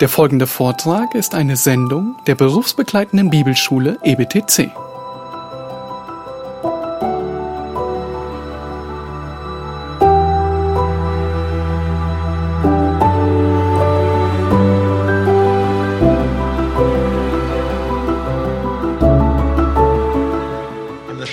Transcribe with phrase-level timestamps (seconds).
[0.00, 4.70] Der folgende Vortrag ist eine Sendung der berufsbegleitenden Bibelschule EBTC.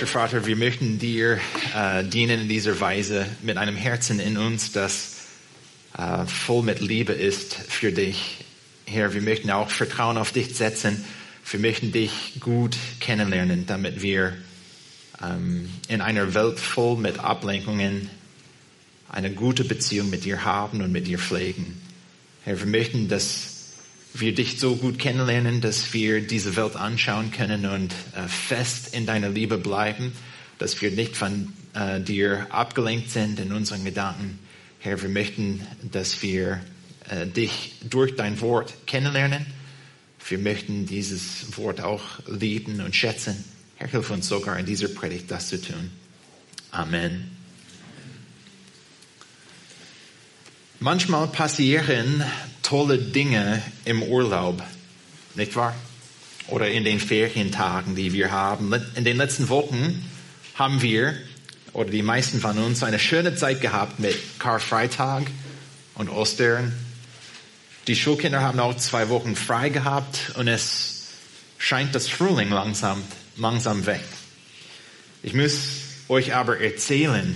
[0.06, 1.40] Vater, wir möchten dir
[1.76, 5.16] äh, dienen in dieser Weise mit einem Herzen in uns, das
[5.98, 8.43] äh, voll mit Liebe ist für dich.
[8.94, 11.04] Herr, wir möchten auch Vertrauen auf dich setzen.
[11.50, 14.38] Wir möchten dich gut kennenlernen, damit wir
[15.20, 18.12] ähm, in einer Welt voll mit Ablenkungen
[19.10, 21.82] eine gute Beziehung mit dir haben und mit dir pflegen.
[22.44, 23.74] Herr, wir möchten, dass
[24.14, 29.08] wir dich so gut kennenlernen, dass wir diese Welt anschauen können und äh, fest in
[29.08, 30.12] deiner Liebe bleiben,
[30.60, 34.38] dass wir nicht von äh, dir abgelenkt sind in unseren Gedanken.
[34.78, 36.62] Herr, wir möchten, dass wir
[37.10, 39.46] äh, dich durch dein Wort kennenlernen.
[40.28, 43.44] Wir möchten dieses Wort auch lieben und schätzen.
[43.76, 45.92] Herr, hilf uns sogar in dieser Predigt das zu tun.
[46.72, 47.30] Amen.
[50.80, 52.24] Manchmal passieren
[52.62, 54.62] tolle Dinge im Urlaub,
[55.36, 55.76] nicht wahr?
[56.48, 58.74] Oder in den Ferientagen, die wir haben.
[58.96, 60.04] In den letzten Wochen
[60.56, 61.16] haben wir,
[61.72, 65.24] oder die meisten von uns, eine schöne Zeit gehabt mit Karfreitag
[65.96, 66.74] und Ostern.
[67.88, 71.08] Die Schulkinder haben auch zwei Wochen frei gehabt und es
[71.58, 73.04] scheint das Frühling langsam,
[73.36, 74.04] langsam weg.
[75.22, 75.68] Ich muss
[76.08, 77.36] euch aber erzählen,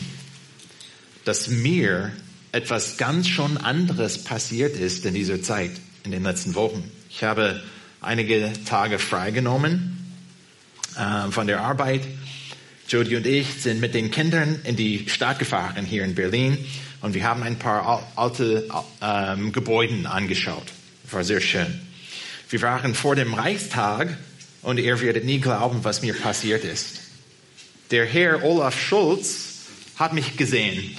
[1.26, 2.14] dass mir
[2.54, 5.72] etwas ganz schon anderes passiert ist in dieser Zeit,
[6.06, 6.90] in den letzten Wochen.
[7.10, 7.62] Ich habe
[8.00, 10.14] einige Tage freigenommen
[10.96, 12.08] äh, von der Arbeit.
[12.88, 16.58] Jody und ich sind mit den Kindern in die Stadt gefahren hier in Berlin
[17.08, 18.68] und wir haben ein paar alte
[19.02, 20.66] ähm, Gebäude angeschaut.
[21.10, 21.80] War sehr schön.
[22.50, 24.18] Wir waren vor dem Reichstag
[24.62, 27.00] und ihr werdet nie glauben, was mir passiert ist.
[27.92, 29.60] Der Herr Olaf Schulz
[29.96, 30.98] hat mich gesehen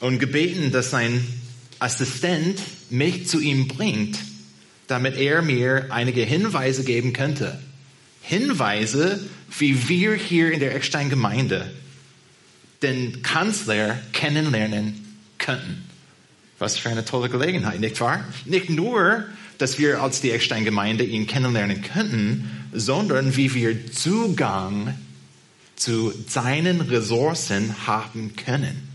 [0.00, 1.22] und gebeten, dass sein
[1.78, 4.18] Assistent mich zu ihm bringt,
[4.86, 7.60] damit er mir einige Hinweise geben könnte.
[8.22, 9.20] Hinweise,
[9.58, 11.70] wie wir hier in der Eckstein Gemeinde
[12.82, 15.84] den Kanzler kennenlernen könnten.
[16.58, 18.24] Was für eine tolle Gelegenheit, nicht wahr?
[18.44, 19.24] Nicht nur,
[19.58, 24.96] dass wir als die Eckstein Gemeinde ihn kennenlernen könnten, sondern wie wir Zugang
[25.76, 28.88] zu seinen Ressourcen haben können.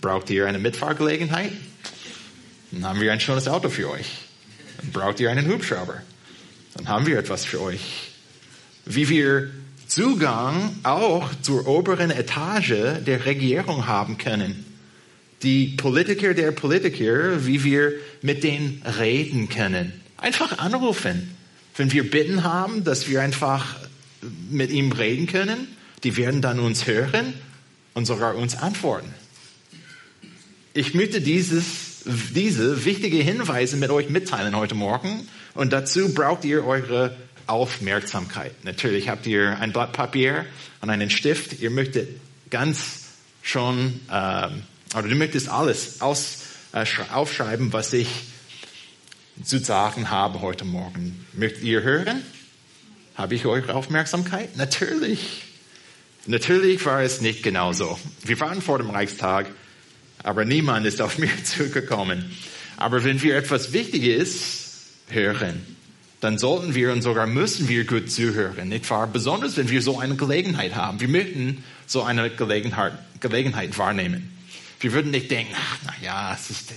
[0.00, 1.52] Braucht ihr eine Mitfahrgelegenheit?
[2.72, 4.10] Dann haben wir ein schönes Auto für euch.
[4.78, 6.02] Dann braucht ihr einen Hubschrauber.
[6.74, 8.10] Dann haben wir etwas für euch.
[8.84, 9.50] Wie wir
[9.86, 12.74] Zugang auch zur oberen Etage
[13.06, 14.64] der Regierung haben können.
[15.42, 17.92] Die Politiker der Politiker, wie wir
[18.22, 19.92] mit denen reden können.
[20.16, 21.36] Einfach anrufen.
[21.76, 23.76] Wenn wir Bitten haben, dass wir einfach
[24.50, 25.68] mit ihm reden können,
[26.04, 27.34] die werden dann uns hören
[27.94, 29.12] und sogar uns antworten.
[30.74, 32.02] Ich möchte dieses,
[32.34, 37.16] diese wichtige Hinweise mit euch mitteilen heute Morgen und dazu braucht ihr eure
[37.46, 38.64] Aufmerksamkeit.
[38.64, 40.46] Natürlich habt ihr ein Blatt Papier
[40.80, 41.60] und einen Stift.
[41.60, 42.08] Ihr möchtet
[42.50, 43.04] ganz
[43.42, 44.62] schon, ähm,
[44.94, 46.42] oder du möchtest alles aus,
[46.72, 48.08] äh, aufschreiben, was ich
[49.42, 51.26] zu sagen habe heute Morgen.
[51.32, 52.22] Möchtet ihr hören?
[53.14, 54.56] Habe ich eure Aufmerksamkeit?
[54.56, 55.42] Natürlich.
[56.26, 57.98] Natürlich war es nicht genau so.
[58.22, 59.46] Wir waren vor dem Reichstag,
[60.22, 62.36] aber niemand ist auf mich zugekommen.
[62.76, 65.75] Aber wenn wir etwas Wichtiges hören,
[66.20, 69.06] dann sollten wir und sogar müssen wir gut zuhören, nicht wahr?
[69.06, 71.00] Besonders wenn wir so eine Gelegenheit haben.
[71.00, 74.32] Wir möchten so eine Gelegenheit, Gelegenheit wahrnehmen.
[74.80, 76.72] Wir würden nicht denken, ach, na ja, es ist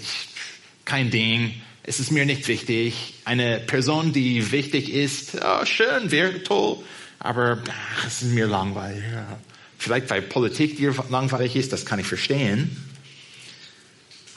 [0.85, 3.16] kein Ding, es ist mir nicht wichtig.
[3.25, 6.77] Eine Person, die wichtig ist, oh, schön, wäre toll,
[7.19, 9.03] aber ach, es ist mir langweilig.
[9.77, 12.88] Vielleicht weil Politik dir langweilig ist, das kann ich verstehen.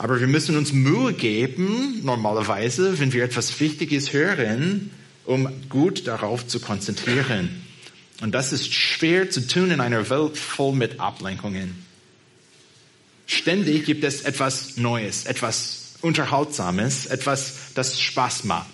[0.02, 4.90] Aber wir müssen uns Mühe geben, normalerweise, wenn wir etwas Wichtiges hören,
[5.26, 7.62] um gut darauf zu konzentrieren.
[8.20, 11.84] Und das ist schwer zu tun in einer Welt voll mit Ablenkungen.
[13.28, 18.66] Ständig gibt es etwas Neues, etwas Unterhaltsames, etwas, das Spaß macht.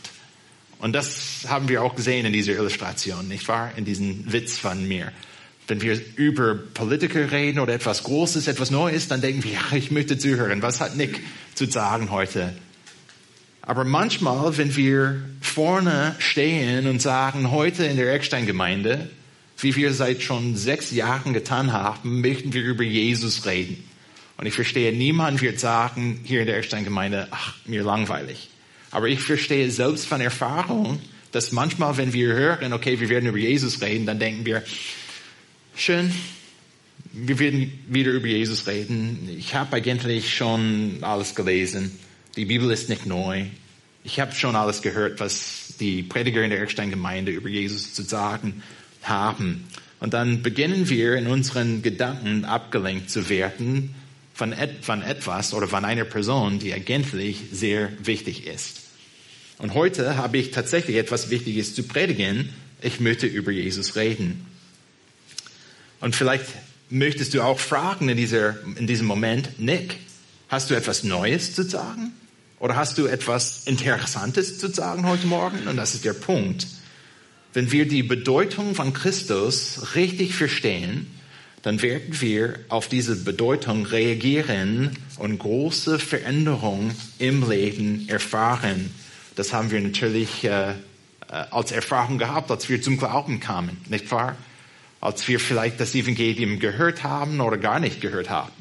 [0.78, 3.72] Und das haben wir auch gesehen in dieser Illustration, nicht wahr?
[3.76, 5.12] In diesem Witz von mir.
[5.68, 9.90] Wenn wir über Politiker reden oder etwas Großes, etwas Neues, dann denken wir, ja, ich
[9.90, 10.62] möchte zuhören.
[10.62, 11.20] Was hat Nick
[11.54, 12.54] zu sagen heute?
[13.62, 19.10] Aber manchmal, wenn wir vorne stehen und sagen, heute in der Eckstein-Gemeinde,
[19.58, 23.84] wie wir seit schon sechs Jahren getan haben, möchten wir über Jesus reden.
[24.38, 28.48] Und ich verstehe, niemand wird sagen hier in der Ersteingemeinde, ach, mir langweilig.
[28.90, 31.00] Aber ich verstehe selbst von Erfahrung,
[31.32, 34.62] dass manchmal, wenn wir hören, okay, wir werden über Jesus reden, dann denken wir,
[35.80, 36.12] schön,
[37.12, 39.28] wir werden wieder über Jesus reden.
[39.38, 41.98] Ich habe eigentlich schon alles gelesen.
[42.36, 43.44] Die Bibel ist nicht neu.
[44.04, 48.62] Ich habe schon alles gehört, was die Prediger in der Erkstein-Gemeinde über Jesus zu sagen
[49.02, 49.68] haben.
[50.00, 53.94] Und dann beginnen wir in unseren Gedanken abgelenkt zu werden
[54.34, 58.82] von, et von etwas oder von einer Person, die eigentlich sehr wichtig ist.
[59.58, 62.50] Und heute habe ich tatsächlich etwas Wichtiges zu predigen.
[62.80, 64.47] Ich möchte über Jesus reden.
[66.00, 66.46] Und vielleicht
[66.90, 69.96] möchtest du auch fragen in, dieser, in diesem Moment, Nick,
[70.48, 72.12] hast du etwas Neues zu sagen?
[72.60, 75.68] Oder hast du etwas Interessantes zu sagen heute Morgen?
[75.68, 76.66] Und das ist der Punkt.
[77.52, 81.06] Wenn wir die Bedeutung von Christus richtig verstehen,
[81.62, 88.92] dann werden wir auf diese Bedeutung reagieren und große Veränderungen im Leben erfahren.
[89.34, 90.74] Das haben wir natürlich äh, äh
[91.28, 94.36] als Erfahrung gehabt, als wir zum Glauben kamen, nicht wahr?
[95.00, 98.52] Als wir vielleicht das Evangelium gehört haben oder gar nicht gehört haben,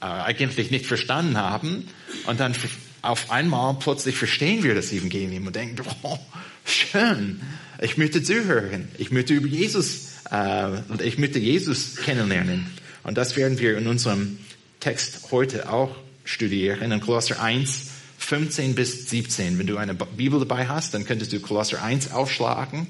[0.00, 1.88] äh, eigentlich nicht verstanden haben
[2.26, 2.54] und dann
[3.02, 6.18] auf einmal plötzlich verstehen wir das Evangelium und denken, oh,
[6.64, 7.40] schön,
[7.80, 12.66] ich möchte zuhören, ich möchte über Jesus, äh, ich möchte Jesus kennenlernen.
[13.02, 14.38] Und das werden wir in unserem
[14.80, 15.94] Text heute auch
[16.24, 17.86] studieren, in Kolosser 1,
[18.18, 19.58] 15 bis 17.
[19.58, 22.88] Wenn du eine Bibel dabei hast, dann könntest du Kolosser 1 aufschlagen.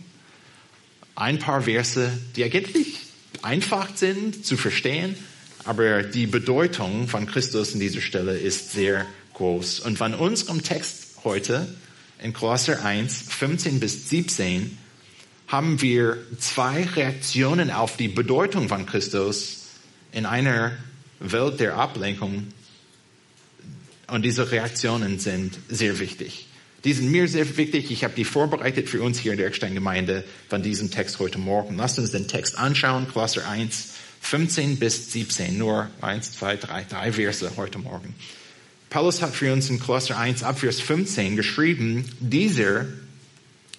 [1.16, 2.98] Ein paar Verse, die eigentlich
[3.40, 5.16] einfach sind zu verstehen,
[5.64, 9.80] aber die Bedeutung von Christus in dieser Stelle ist sehr groß.
[9.80, 11.66] Und von unserem Text heute
[12.22, 14.76] in Kolosser 1, 15 bis 17
[15.48, 19.68] haben wir zwei Reaktionen auf die Bedeutung von Christus
[20.12, 20.72] in einer
[21.18, 22.48] Welt der Ablenkung.
[24.08, 26.46] Und diese Reaktionen sind sehr wichtig.
[26.84, 27.90] Die sind mir sehr wichtig.
[27.90, 31.76] Ich habe die vorbereitet für uns hier in der Eckstein-Gemeinde von diesem Text heute Morgen.
[31.76, 35.56] Lasst uns den Text anschauen, Kolosser 1, 15 bis 17.
[35.56, 38.14] Nur eins, zwei, drei, drei Verse heute Morgen.
[38.90, 42.86] Paulus hat für uns in Kolosser 1 ab Vers 15 geschrieben, dieser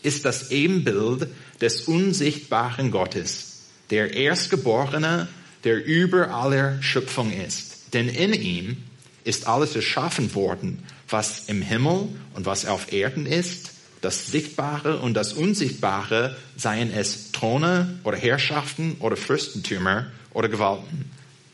[0.04, 1.28] ist das Ebenbild
[1.62, 5.28] des unsichtbaren Gottes, der Erstgeborene,
[5.64, 7.94] der über aller Schöpfung ist.
[7.94, 8.78] Denn in ihm
[9.24, 13.72] ist alles erschaffen worden, was im Himmel und was auf Erden ist,
[14.02, 21.10] das Sichtbare und das Unsichtbare, seien es Throne oder Herrschaften oder Fürstentümer oder Gewalten.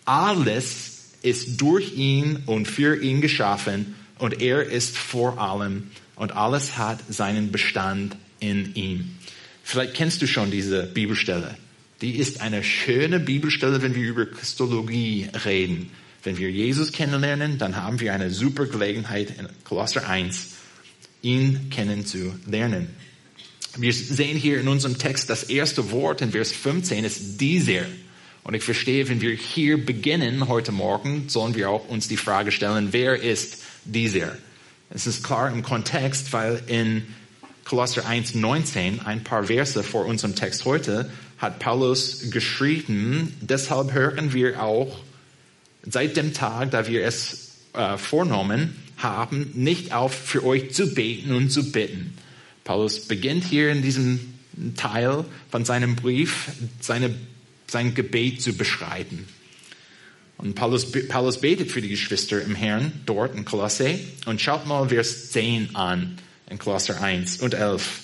[0.05, 6.77] Alles ist durch ihn und für ihn geschaffen und er ist vor allem und alles
[6.77, 9.15] hat seinen Bestand in ihm.
[9.63, 11.55] Vielleicht kennst du schon diese Bibelstelle.
[12.01, 15.89] Die ist eine schöne Bibelstelle, wenn wir über Christologie reden.
[16.23, 20.47] Wenn wir Jesus kennenlernen, dann haben wir eine super Gelegenheit in Kolosser 1,
[21.21, 22.87] ihn kennenzulernen.
[23.75, 27.85] Wir sehen hier in unserem Text das erste Wort in Vers 15 ist dieser.
[28.43, 32.51] Und ich verstehe, wenn wir hier beginnen heute Morgen, sollen wir auch uns die Frage
[32.51, 34.37] stellen, wer ist dieser?
[34.89, 37.03] Es ist klar im Kontext, weil in
[37.65, 44.61] Kolosser 1,19, ein paar Verse vor unserem Text heute, hat Paulus geschrieben, deshalb hören wir
[44.61, 44.99] auch
[45.85, 51.33] seit dem Tag, da wir es äh, vornommen haben, nicht auf, für euch zu beten
[51.33, 52.13] und zu bitten.
[52.63, 54.33] Paulus beginnt hier in diesem
[54.77, 57.13] Teil von seinem Brief seine
[57.67, 59.27] sein Gebet zu beschreiben.
[60.37, 64.89] Und Paulus, Paulus betet für die Geschwister im Herrn dort in Kolosse und schaut mal
[64.89, 66.17] Vers 10 an
[66.49, 68.01] in Kolosser 1 und 11.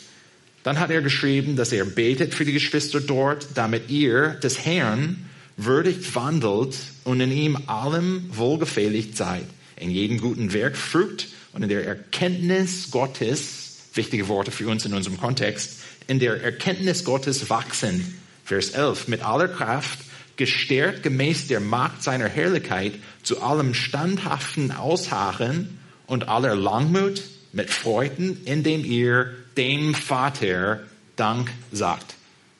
[0.63, 5.29] Dann hat er geschrieben, dass er betet für die Geschwister dort, damit ihr des Herrn
[5.66, 11.70] würdig wandelt und in ihm allem wohlgefällig seid, in jedem guten Werk Frucht und in
[11.70, 18.20] der Erkenntnis Gottes, wichtige Worte für uns in unserem Kontext, in der Erkenntnis Gottes wachsen
[18.50, 20.00] Vers 11, mit aller Kraft,
[20.36, 27.22] gestärkt gemäß der Macht seiner Herrlichkeit, zu allem standhaften Ausharren und aller Langmut
[27.54, 30.80] mit Freuden, indem ihr dem Vater
[31.16, 32.16] Dank sagt.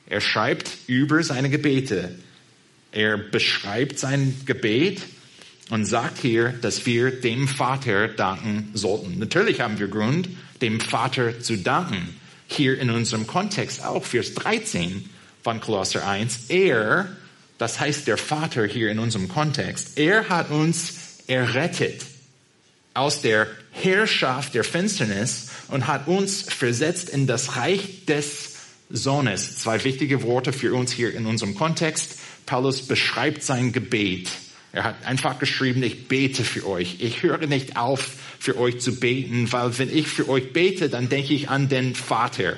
[0.06, 2.14] Er schreibt über seine Gebete.
[2.92, 5.02] Er beschreibt sein Gebet
[5.70, 9.18] und sagt hier, dass wir dem Vater danken sollten.
[9.18, 10.28] Natürlich haben wir Grund,
[10.60, 12.16] dem Vater zu danken.
[12.48, 15.08] Hier in unserem Kontext auch, Vers 13
[15.42, 16.46] von Kolosser 1.
[16.48, 17.16] Er,
[17.58, 20.94] das heißt der Vater hier in unserem Kontext, er hat uns
[21.28, 22.02] errettet
[22.92, 28.56] aus der Herrschaft der Finsternis und hat uns versetzt in das Reich des
[28.90, 29.58] Sohnes.
[29.58, 32.16] Zwei wichtige Worte für uns hier in unserem Kontext.
[32.50, 34.28] Paulus beschreibt sein Gebet
[34.72, 36.96] Er hat einfach geschrieben, ich bete für euch.
[36.98, 41.08] Ich höre nicht auf, für euch zu beten, weil wenn ich für euch bete, dann
[41.08, 42.56] denke ich an den Vater.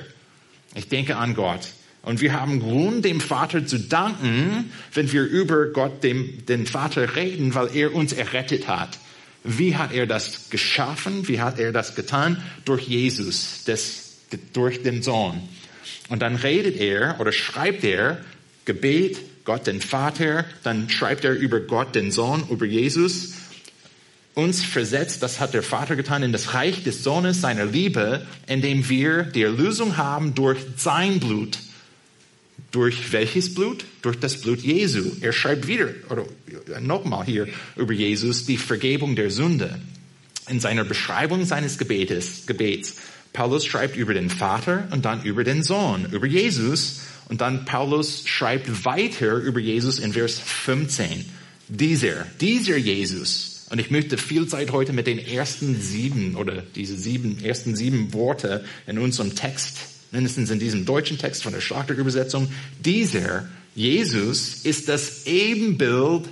[0.73, 1.67] Ich denke an Gott.
[2.01, 7.15] Und wir haben Grund, dem Vater zu danken, wenn wir über Gott, dem, den Vater
[7.15, 8.97] reden, weil er uns errettet hat.
[9.43, 11.27] Wie hat er das geschaffen?
[11.27, 12.43] Wie hat er das getan?
[12.65, 14.15] Durch Jesus, das,
[14.53, 15.39] durch den Sohn.
[16.09, 18.23] Und dann redet er oder schreibt er
[18.65, 23.33] Gebet, Gott den Vater, dann schreibt er über Gott den Sohn, über Jesus.
[24.35, 28.89] Uns versetzt, das hat der Vater getan, in das Reich des Sohnes seiner Liebe, indem
[28.89, 31.59] wir die Erlösung haben durch sein Blut.
[32.71, 33.85] Durch welches Blut?
[34.01, 35.11] Durch das Blut Jesu.
[35.21, 36.25] Er schreibt wieder, oder
[36.79, 39.79] nochmal hier über Jesus, die Vergebung der Sünde.
[40.49, 42.95] In seiner Beschreibung seines Gebetes, Gebets.
[43.33, 47.01] Paulus schreibt über den Vater und dann über den Sohn, über Jesus.
[47.29, 51.25] Und dann Paulus schreibt weiter über Jesus in Vers 15.
[51.69, 53.67] Dieser, dieser Jesus.
[53.69, 58.13] Und ich möchte viel Zeit heute mit den ersten sieben oder diese sieben, ersten sieben
[58.13, 59.77] Worte in unserem Text,
[60.11, 62.51] mindestens in diesem deutschen Text von der Schlachterübersetzung.
[62.83, 66.29] Dieser Jesus ist das Ebenbild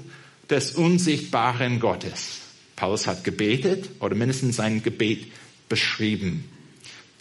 [0.49, 2.39] des unsichtbaren Gottes.
[2.75, 5.27] Paulus hat gebetet oder mindestens sein Gebet
[5.69, 6.45] beschrieben.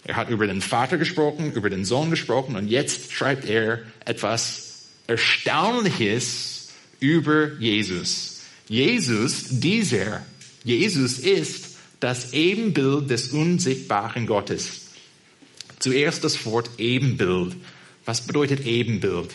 [0.03, 4.87] Er hat über den Vater gesprochen, über den Sohn gesprochen und jetzt schreibt er etwas
[5.07, 8.41] Erstaunliches über Jesus.
[8.67, 10.25] Jesus, dieser,
[10.63, 14.81] Jesus ist das Ebenbild des unsichtbaren Gottes.
[15.79, 17.55] Zuerst das Wort Ebenbild.
[18.05, 19.31] Was bedeutet Ebenbild?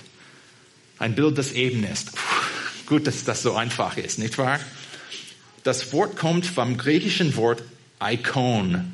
[0.99, 2.14] Ein Bild, das eben ist.
[2.14, 2.23] Puh,
[2.87, 4.58] gut, dass das so einfach ist, nicht wahr?
[5.62, 7.62] Das Wort kommt vom griechischen Wort
[8.00, 8.92] Ikon.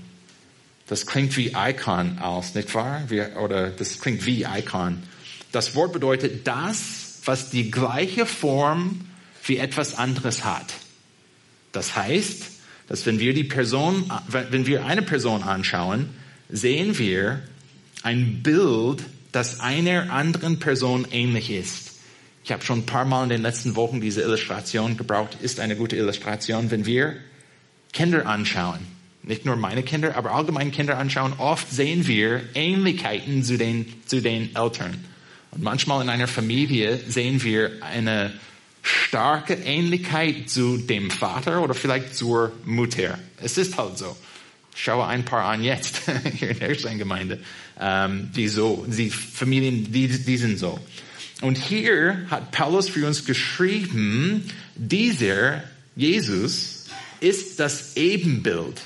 [0.92, 3.04] Das klingt wie Icon aus, nicht wahr?
[3.08, 5.02] Wir, oder das klingt wie Icon.
[5.50, 9.00] Das Wort bedeutet das, was die gleiche Form
[9.42, 10.74] wie etwas anderes hat.
[11.72, 12.42] Das heißt,
[12.88, 16.10] dass wenn wir die Person, wenn wir eine Person anschauen,
[16.50, 17.40] sehen wir
[18.02, 21.92] ein Bild, das einer anderen Person ähnlich ist.
[22.44, 25.38] Ich habe schon ein paar Mal in den letzten Wochen diese Illustration gebraucht.
[25.40, 27.16] Ist eine gute Illustration, wenn wir
[27.94, 28.86] Kinder anschauen
[29.22, 34.20] nicht nur meine Kinder, aber allgemein Kinder anschauen, oft sehen wir Ähnlichkeiten zu den, zu
[34.20, 35.04] den Eltern.
[35.52, 38.32] Und manchmal in einer Familie sehen wir eine
[38.82, 43.18] starke Ähnlichkeit zu dem Vater oder vielleicht zur Mutter.
[43.40, 44.16] Es ist halt so.
[44.74, 46.02] Schaue ein paar an jetzt
[46.38, 47.38] hier in der Ersteingemeinde.
[47.78, 50.80] Ähm, die so, die Familien, die, die sind so.
[51.42, 55.62] Und hier hat Paulus für uns geschrieben, dieser
[55.94, 56.86] Jesus
[57.20, 58.80] ist das Ebenbild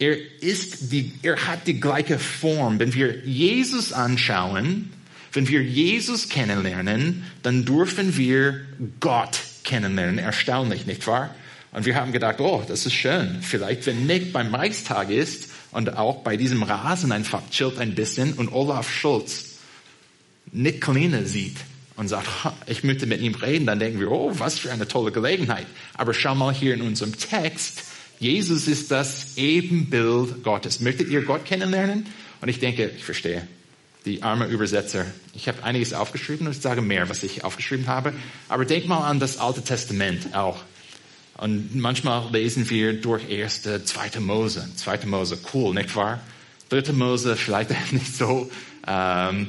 [0.00, 2.80] er ist die, er hat die gleiche Form.
[2.80, 4.90] Wenn wir Jesus anschauen,
[5.32, 8.62] wenn wir Jesus kennenlernen, dann dürfen wir
[8.98, 10.18] Gott kennenlernen.
[10.18, 11.34] Erstaunlich, nicht wahr?
[11.72, 13.40] Und wir haben gedacht, oh, das ist schön.
[13.42, 18.32] Vielleicht, wenn Nick beim Reichstag ist und auch bei diesem Rasen einfach chillt ein bisschen
[18.32, 19.58] und Olaf Schulz
[20.50, 21.58] Nick Kleine sieht
[21.96, 22.26] und sagt,
[22.66, 25.66] ich möchte mit ihm reden, dann denken wir, oh, was für eine tolle Gelegenheit.
[25.94, 27.82] Aber schau mal hier in unserem Text,
[28.20, 30.80] Jesus ist das Ebenbild Gottes.
[30.80, 32.06] Möchtet ihr Gott kennenlernen?
[32.42, 33.48] Und ich denke, ich verstehe.
[34.04, 35.06] Die arme Übersetzer.
[35.34, 38.12] Ich habe einiges aufgeschrieben und ich sage mehr, was ich aufgeschrieben habe.
[38.50, 40.62] Aber denk mal an das Alte Testament auch.
[41.38, 44.68] Und manchmal lesen wir durch erste, zweite Mose.
[44.76, 46.20] Zweite Mose, cool, nicht wahr?
[46.68, 48.50] Dritte Mose, vielleicht nicht so.
[48.86, 49.48] Ähm,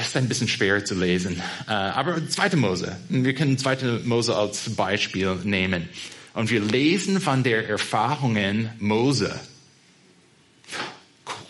[0.00, 1.40] ist ein bisschen schwer zu lesen.
[1.68, 2.96] Äh, aber zweite Mose.
[3.08, 5.88] Wir können zweite Mose als Beispiel nehmen.
[6.34, 9.40] Und wir lesen von der Erfahrungen Mose.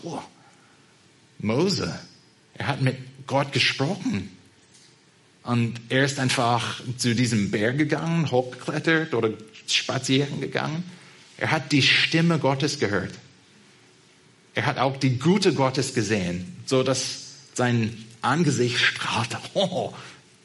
[0.02, 0.20] Cool.
[1.38, 1.98] Mose.
[2.54, 4.30] Er hat mit Gott gesprochen.
[5.42, 9.30] Und er ist einfach zu diesem Berg gegangen, hochgeklettert oder
[9.66, 10.84] spazieren gegangen.
[11.36, 13.12] Er hat die Stimme Gottes gehört.
[14.54, 17.24] Er hat auch die Gute Gottes gesehen, so dass
[17.54, 19.38] sein Angesicht strahlte.
[19.54, 19.92] Oh,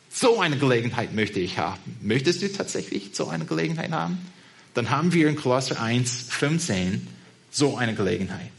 [0.10, 1.98] so eine Gelegenheit möchte ich haben.
[2.02, 4.18] Möchtest du tatsächlich so eine Gelegenheit haben?
[4.74, 7.08] Dann haben wir in Kolosser 1, 15
[7.52, 8.50] so eine Gelegenheit.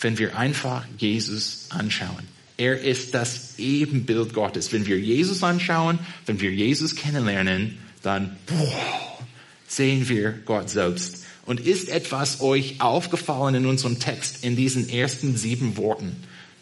[0.00, 2.28] Wenn wir einfach Jesus anschauen.
[2.56, 4.72] Er ist das Ebenbild Gottes.
[4.72, 9.18] Wenn wir Jesus anschauen, wenn wir Jesus kennenlernen, dann boah,
[9.66, 11.24] sehen wir Gott selbst.
[11.46, 16.16] Und ist etwas euch aufgefallen in unserem Text, in diesen ersten sieben Worten,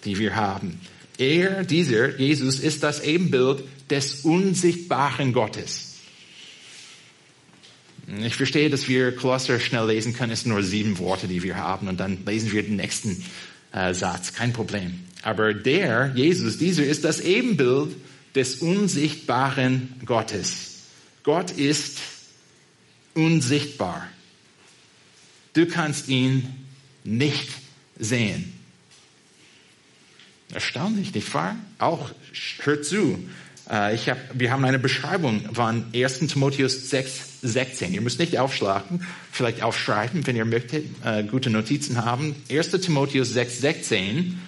[0.05, 0.81] die wir haben?
[1.19, 5.95] Er, dieser Jesus, ist das Ebenbild des unsichtbaren Gottes.
[8.21, 10.33] Ich verstehe, dass wir Kolosser schnell lesen können.
[10.33, 11.89] Es sind nur sieben Worte, die wir haben.
[11.89, 13.25] Und dann lesen wir den nächsten
[13.73, 14.33] äh, Satz.
[14.33, 15.01] Kein Problem.
[15.23, 17.97] Aber der, Jesus, dieser ist das Ebenbild
[18.37, 20.83] des unsichtbaren Gottes.
[21.25, 21.99] Gott ist
[23.15, 24.07] unsichtbar.
[25.55, 26.47] Du kannst ihn
[27.03, 27.49] nicht
[27.99, 28.53] sehen.
[30.53, 31.57] Erstaunlich, nicht wahr?
[31.79, 32.11] Auch,
[32.63, 33.19] hört zu.
[33.71, 36.21] Äh, ich hab, wir haben eine Beschreibung von 1.
[36.21, 37.95] Timotheus 6, 16.
[37.95, 42.35] Ihr müsst nicht aufschlagen, vielleicht aufschreiben, wenn ihr möchtet, äh, gute Notizen haben.
[42.51, 42.71] 1.
[42.71, 44.41] Timotheus 6, 16.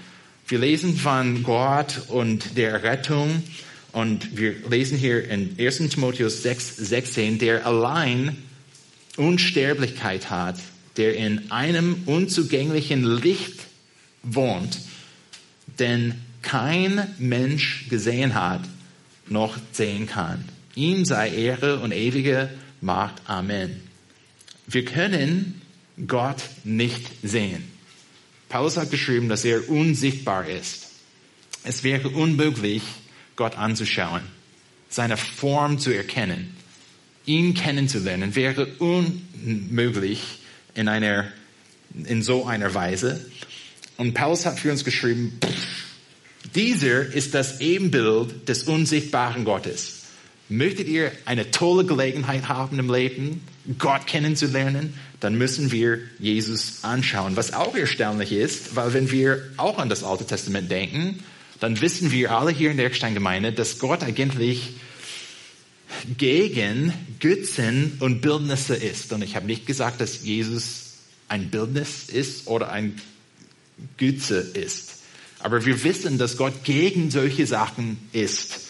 [0.46, 3.42] Wir lesen von Gott und der Rettung
[3.92, 5.78] und wir lesen hier in 1.
[5.90, 8.36] Timotheus 6, 16, der allein
[9.16, 10.56] Unsterblichkeit hat,
[10.96, 13.60] der in einem unzugänglichen Licht
[14.22, 14.78] wohnt,
[15.78, 18.62] denn kein Mensch gesehen hat,
[19.30, 20.44] noch sehen kann.
[20.74, 23.22] Ihm sei Ehre und ewige Macht.
[23.26, 23.82] Amen.
[24.66, 25.60] Wir können
[26.06, 27.64] Gott nicht sehen.
[28.48, 30.86] Paulus hat geschrieben, dass er unsichtbar ist.
[31.64, 32.82] Es wäre unmöglich,
[33.36, 34.22] Gott anzuschauen,
[34.88, 36.56] seine Form zu erkennen.
[37.26, 40.38] Ihn kennenzulernen wäre unmöglich
[40.74, 41.30] in einer,
[42.04, 43.24] in so einer Weise.
[43.96, 45.38] Und Paulus hat für uns geschrieben,
[46.58, 50.00] dieser ist das Ebenbild des unsichtbaren Gottes.
[50.48, 53.42] Möchtet ihr eine tolle Gelegenheit haben im Leben,
[53.78, 57.36] Gott kennenzulernen, dann müssen wir Jesus anschauen.
[57.36, 61.22] Was auch erstaunlich ist, weil wenn wir auch an das Alte Testament denken,
[61.60, 64.70] dann wissen wir alle hier in der Eckstein-Gemeinde, dass Gott eigentlich
[66.16, 69.12] gegen Götzen und Bildnisse ist.
[69.12, 70.94] Und ich habe nicht gesagt, dass Jesus
[71.28, 73.00] ein Bildnis ist oder ein
[73.96, 74.97] Götze ist.
[75.40, 78.60] Aber wir wissen, dass Gott gegen solche Sachen ist.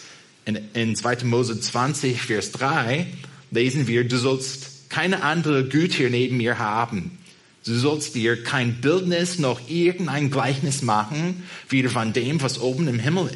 [0.45, 1.23] In, in 2.
[1.23, 3.07] Mose 20, Vers 3
[3.51, 7.17] lesen wir, du sollst keine andere Güter neben mir haben.
[7.65, 12.99] Du sollst dir kein Bildnis noch irgendein Gleichnis machen, weder von dem, was oben im
[12.99, 13.29] Himmel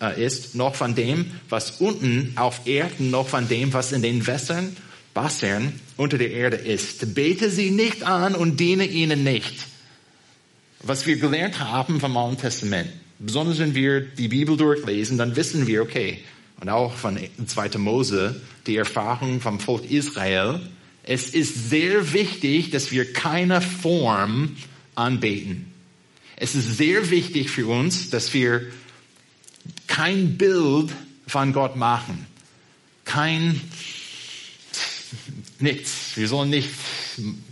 [0.00, 4.26] äh, ist, noch von dem, was unten auf Erden, noch von dem, was in den
[4.26, 4.76] Wässern,
[5.14, 7.14] Wassern unter der Erde ist.
[7.14, 9.71] Bete sie nicht an und diene ihnen nicht
[10.82, 15.66] was wir gelernt haben vom Alten Testament, besonders wenn wir die Bibel durchlesen, dann wissen
[15.66, 16.18] wir, okay,
[16.60, 17.78] und auch von 2.
[17.78, 20.60] Mose, die Erfahrung vom Volk Israel,
[21.02, 24.56] es ist sehr wichtig, dass wir keine Form
[24.94, 25.72] anbeten.
[26.36, 28.62] Es ist sehr wichtig für uns, dass wir
[29.88, 30.90] kein Bild
[31.26, 32.26] von Gott machen.
[33.04, 33.60] Kein,
[35.58, 36.12] nichts.
[36.14, 36.70] Wir sollen nicht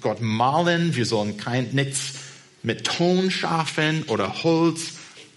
[0.01, 2.20] Gott malen, wir sollen kein, nichts
[2.63, 4.93] mit Ton schaffen oder Holz.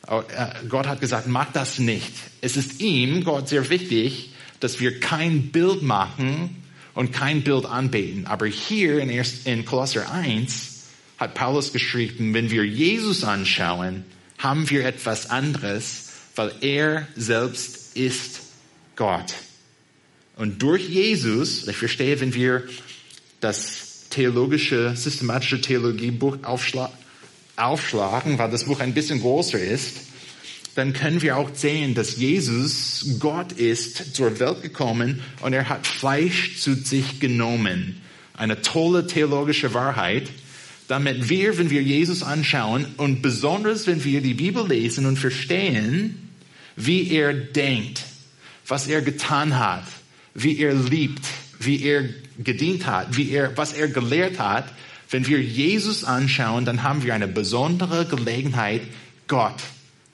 [0.08, 2.12] Äh, Gott hat gesagt, mach das nicht.
[2.42, 8.28] Es ist ihm, Gott, sehr wichtig, dass wir kein Bild machen und kein Bild anbeten.
[8.28, 9.10] Aber hier in,
[9.46, 10.84] in Kolosser 1
[11.18, 14.06] hat Paulus geschrieben, wenn wir Jesus anschauen,
[14.38, 18.42] haben wir etwas anderes, weil er selbst ist
[18.96, 19.34] Gott.
[20.36, 22.64] Und durch Jesus, ich verstehe, wenn wir
[23.40, 26.96] das theologische, systematische Theologiebuch aufschlagen,
[27.56, 29.98] aufschlagen, weil das Buch ein bisschen größer ist,
[30.76, 35.86] dann können wir auch sehen, dass Jesus Gott ist, zur Welt gekommen und er hat
[35.86, 38.02] Fleisch zu sich genommen.
[38.36, 40.30] Eine tolle theologische Wahrheit,
[40.88, 46.30] damit wir, wenn wir Jesus anschauen und besonders wenn wir die Bibel lesen und verstehen,
[46.76, 48.04] wie er denkt,
[48.68, 49.86] was er getan hat,
[50.34, 51.24] wie er liebt,
[51.60, 54.66] wie er gedient hat, wie er, was er gelehrt hat,
[55.14, 58.82] wenn wir Jesus anschauen, dann haben wir eine besondere Gelegenheit,
[59.28, 59.62] Gott,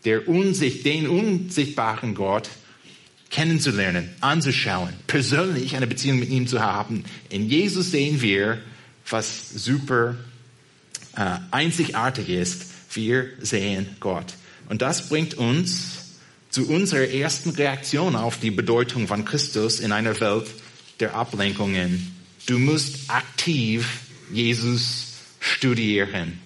[0.03, 2.49] der unsicht, den unsichtbaren Gott,
[3.29, 7.05] kennenzulernen, anzuschauen, persönlich eine Beziehung mit ihm zu haben.
[7.29, 8.57] In Jesus sehen wir,
[9.09, 10.17] was super
[11.15, 12.65] äh, einzigartig ist.
[12.91, 14.33] Wir sehen Gott.
[14.67, 16.17] Und das bringt uns
[16.49, 20.47] zu unserer ersten Reaktion auf die Bedeutung von Christus in einer Welt
[20.99, 22.17] der Ablenkungen.
[22.47, 23.87] Du musst aktiv
[24.31, 26.39] Jesus studieren.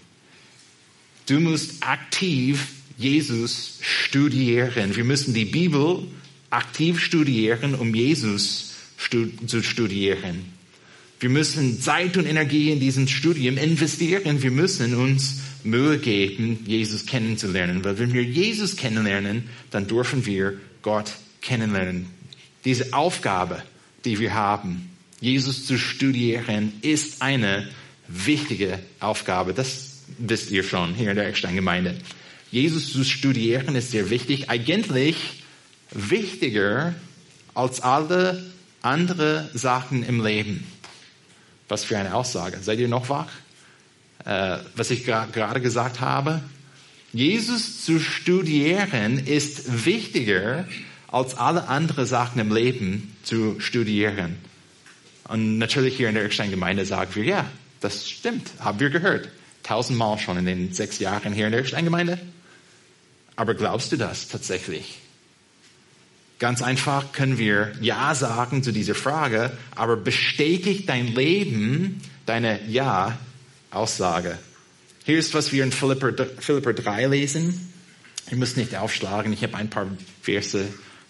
[1.28, 2.68] Du musst aktiv
[2.98, 4.96] Jesus studieren.
[4.96, 6.08] Wir müssen die Bibel
[6.50, 10.46] aktiv studieren, um Jesus zu studieren.
[11.20, 14.44] Wir müssen Zeit und Energie in diesem Studium investieren.
[14.44, 17.84] Wir müssen uns Mühe geben, Jesus kennenzulernen.
[17.86, 22.08] Weil wenn wir Jesus kennenlernen, dann dürfen wir Gott kennenlernen.
[22.66, 23.64] Diese Aufgabe,
[24.04, 24.90] die wir haben,
[25.24, 27.70] Jesus zu studieren, ist eine
[28.10, 29.54] wichtige Aufgabe.
[29.54, 31.96] Das wisst ihr schon hier in der Eckstein-Gemeinde.
[32.52, 34.50] Jesus zu studieren ist sehr wichtig.
[34.50, 35.16] Eigentlich
[35.92, 36.94] wichtiger
[37.54, 38.44] als alle
[38.82, 40.68] andere Sachen im Leben.
[41.70, 42.58] Was für eine Aussage.
[42.62, 43.30] Seid ihr noch wach?
[44.26, 46.42] Äh, was ich gerade gesagt habe?
[47.14, 50.68] Jesus zu studieren ist wichtiger
[51.08, 54.36] als alle anderen Sachen im Leben zu studieren.
[55.28, 57.46] Und natürlich hier in der Irkstein-Gemeinde sagen wir, ja,
[57.80, 59.30] das stimmt, haben wir gehört.
[59.64, 62.20] Tausendmal schon in den sechs Jahren hier in der Irkstein-Gemeinde.
[63.36, 65.00] Aber glaubst du das tatsächlich?
[66.40, 74.38] Ganz einfach können wir Ja sagen zu dieser Frage, aber bestätigt dein Leben deine Ja-Aussage?
[75.06, 77.74] Hier ist, was wir in Philipper, Philipper 3 lesen.
[78.32, 79.88] Ihr müsst nicht aufschlagen, ich habe ein paar
[80.22, 80.66] Verse,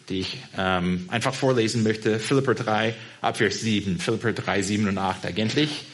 [0.10, 2.20] die ich ähm, einfach vorlesen möchte.
[2.20, 4.00] Philipper 3, Abvers 7.
[4.00, 5.86] Philipper 3, 7 und 8 eigentlich.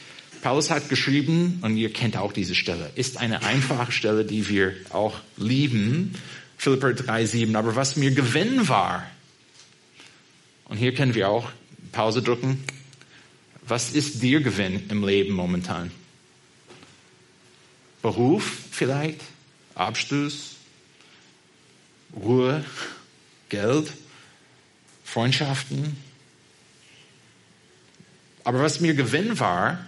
[0.42, 4.74] Paulus hat geschrieben, und ihr kennt auch diese Stelle, ist eine einfache Stelle, die wir
[4.90, 6.14] auch lieben.
[6.56, 7.56] Philipper 3, 7.
[7.56, 9.06] Aber was mir Gewinn war,
[10.64, 11.50] und hier können wir auch
[11.92, 12.62] Pause drücken.
[13.66, 15.90] Was ist dir Gewinn im Leben momentan?
[18.02, 19.20] Beruf vielleicht?
[19.74, 20.56] Abschluss?
[22.14, 22.64] Ruhe?
[23.48, 23.92] Geld?
[25.10, 25.96] Freundschaften?
[28.44, 29.84] Aber was mir Gewinn war,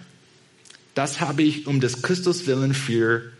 [0.95, 3.31] das habe ich um des Christus willen für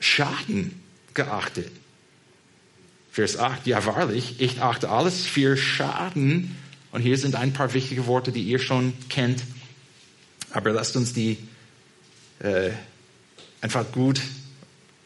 [0.00, 0.82] Schaden
[1.14, 1.70] geachtet.
[3.12, 6.56] Vers 8, ja wahrlich, ich achte alles für Schaden.
[6.90, 9.44] Und hier sind ein paar wichtige Worte, die ihr schon kennt.
[10.50, 11.38] Aber lasst uns die
[12.40, 12.70] äh,
[13.60, 14.20] einfach gut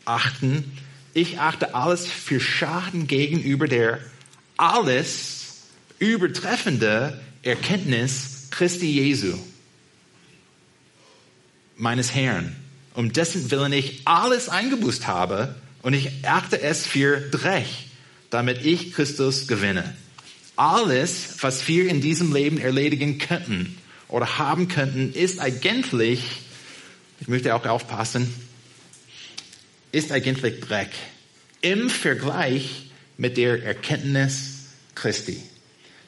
[0.06, 0.72] achten.
[1.12, 4.00] Ich achte alles für Schaden gegenüber der
[4.58, 5.62] alles
[5.98, 9.38] übertreffende Erkenntnis Christi Jesu,
[11.76, 12.54] meines Herrn,
[12.94, 17.68] um dessen Willen ich alles eingebüßt habe und ich achte es für Dreck,
[18.30, 19.96] damit ich Christus gewinne.
[20.56, 26.20] Alles, was wir in diesem Leben erledigen könnten oder haben könnten, ist eigentlich,
[27.20, 28.32] ich möchte auch aufpassen,
[29.92, 30.90] ist eigentlich Dreck
[31.60, 32.87] im Vergleich
[33.18, 35.42] mit der Erkenntnis Christi.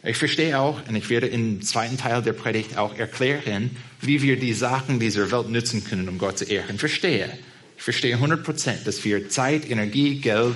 [0.03, 4.39] Ich verstehe auch, und ich werde im zweiten Teil der Predigt auch erklären, wie wir
[4.39, 6.79] die Sachen dieser Welt nutzen können, um Gott zu ehren.
[6.79, 7.39] Verstehe.
[7.77, 10.55] Ich verstehe 100 Prozent, dass wir Zeit, Energie, Geld,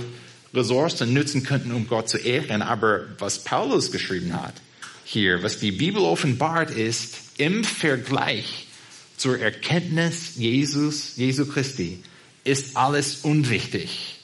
[0.55, 2.63] Ressourcen nutzen könnten, um Gott zu ehren.
[2.63, 4.55] Aber was Paulus geschrieben hat
[5.05, 8.67] hier, was die Bibel offenbart ist, im Vergleich
[9.17, 12.03] zur Erkenntnis Jesus, Jesu Christi,
[12.45, 14.21] ist alles unwichtig.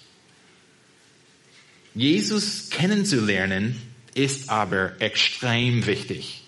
[1.95, 3.81] Jesus kennenzulernen
[4.15, 6.45] ist aber extrem wichtig.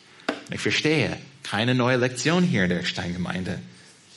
[0.51, 3.59] Ich verstehe, keine neue Lektion hier in der Steingemeinde.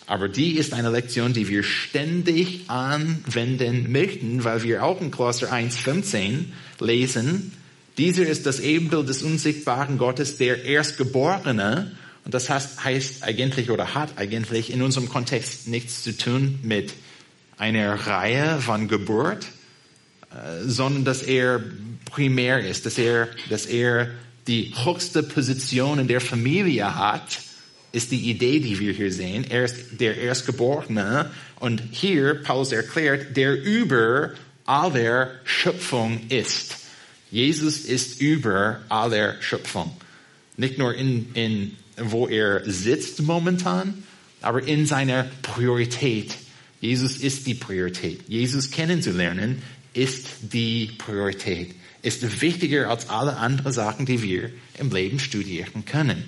[0.08, 5.52] Aber die ist eine Lektion, die wir ständig anwenden möchten, weil wir auch in Kolosser
[5.52, 6.46] 1,15
[6.80, 7.52] lesen,
[7.98, 11.92] dieser ist das Ebenbild des unsichtbaren Gottes, der Erstgeborene.
[12.26, 16.94] Und das heißt, heißt eigentlich oder hat eigentlich in unserem Kontext nichts zu tun mit
[17.58, 19.48] einer Reihe von Geburt,
[20.66, 21.62] sondern dass er
[22.12, 24.10] primär ist, dass er, dass er
[24.48, 27.40] die höchste Position in der Familie hat,
[27.92, 29.46] ist die Idee, die wir hier sehen.
[29.50, 34.32] Er ist der Erstgeborene und hier, Paulus erklärt, der über
[34.66, 36.76] aller Schöpfung ist.
[37.32, 39.96] Jesus ist über aller Schöpfung.
[40.58, 44.04] Nicht nur in, in, wo er sitzt momentan,
[44.42, 46.36] aber in seiner Priorität.
[46.82, 48.22] Jesus ist die Priorität.
[48.28, 49.62] Jesus kennenzulernen
[49.96, 51.74] ist die Priorität.
[52.02, 56.24] Ist wichtiger als alle anderen Sachen, die wir im Leben studieren können.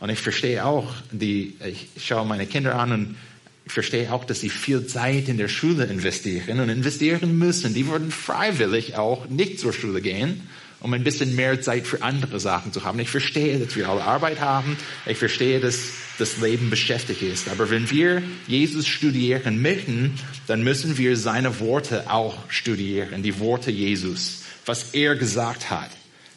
[0.00, 3.16] Und ich verstehe auch, die, ich schaue meine Kinder an und
[3.64, 7.74] ich verstehe auch, dass sie viel Zeit in der Schule investieren und investieren müssen.
[7.74, 10.48] Die würden freiwillig auch nicht zur Schule gehen,
[10.80, 12.98] um ein bisschen mehr Zeit für andere Sachen zu haben.
[13.00, 14.76] Ich verstehe, dass wir alle Arbeit haben.
[15.06, 17.48] Ich verstehe, dass das Leben beschäftigt ist.
[17.48, 20.14] Aber wenn wir Jesus studieren möchten,
[20.46, 25.90] dann müssen wir seine Worte auch studieren, die Worte Jesus, was er gesagt hat.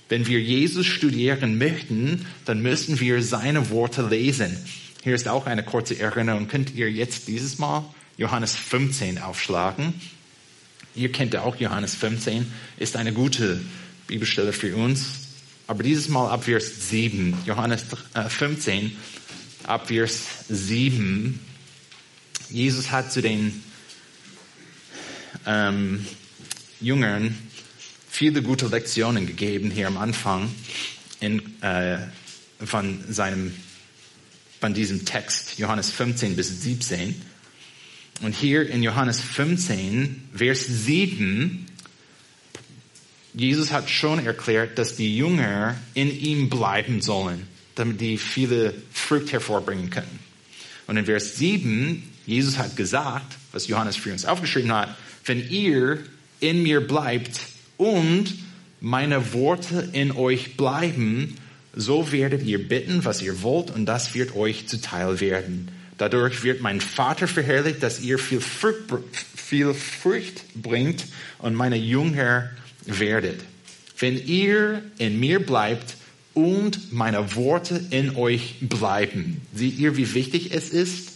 [0.10, 4.58] Wenn wir Jesus studieren möchten, dann müssen wir seine Worte lesen.
[5.04, 6.48] Hier ist auch eine kurze Erinnerung.
[6.48, 7.86] Könnt ihr jetzt dieses Mal
[8.18, 9.94] Johannes 15 aufschlagen?
[10.96, 13.62] Ihr kennt ja auch Johannes 15, ist eine gute
[14.08, 15.06] Bibelstelle für uns.
[15.68, 17.86] Aber dieses Mal ab Vers 7, Johannes
[18.28, 18.98] 15,
[19.70, 21.40] ab Vers 7.
[22.50, 23.64] Jesus hat zu den
[25.46, 26.06] ähm,
[26.82, 27.38] Jüngern
[28.10, 30.50] viele gute Lektionen gegeben hier am Anfang
[31.20, 32.00] in, äh,
[32.66, 33.54] von seinem,
[34.60, 37.22] von diesem Text, Johannes 15 bis 17.
[38.22, 41.68] Und hier in Johannes 15, Vers 7,
[43.36, 47.48] Jesus hat schon erklärt, dass die Jünger in ihm bleiben sollen,
[47.80, 50.20] damit die viele Frucht hervorbringen können.
[50.88, 56.00] Und in Vers 7, Jesus hat gesagt, was Johannes für uns aufgeschrieben hat, wenn ihr
[56.40, 57.40] in mir bleibt,
[57.80, 58.36] und
[58.82, 61.36] meine Worte in euch bleiben,
[61.74, 65.72] so werdet ihr bitten, was ihr wollt, und das wird euch zuteil werden.
[65.98, 68.84] Dadurch wird mein Vater verherrlicht, dass ihr viel Frucht,
[69.36, 71.06] viel Frucht bringt
[71.40, 72.50] und meine Jünger
[72.86, 73.42] werdet.
[73.98, 75.96] Wenn ihr in mir bleibt
[76.34, 79.42] und meine Worte in euch bleiben.
[79.54, 81.10] Seht ihr, wie wichtig es ist,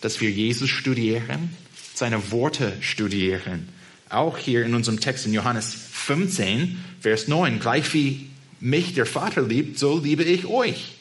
[0.00, 1.50] dass wir Jesus studieren,
[1.94, 3.68] seine Worte studieren.
[4.08, 8.28] Auch hier in unserem Text in Johannes 15, Vers 9, gleich wie
[8.60, 10.92] mich der Vater liebt, so liebe ich euch.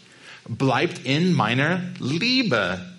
[0.47, 2.90] Bleibt in meiner Liebe.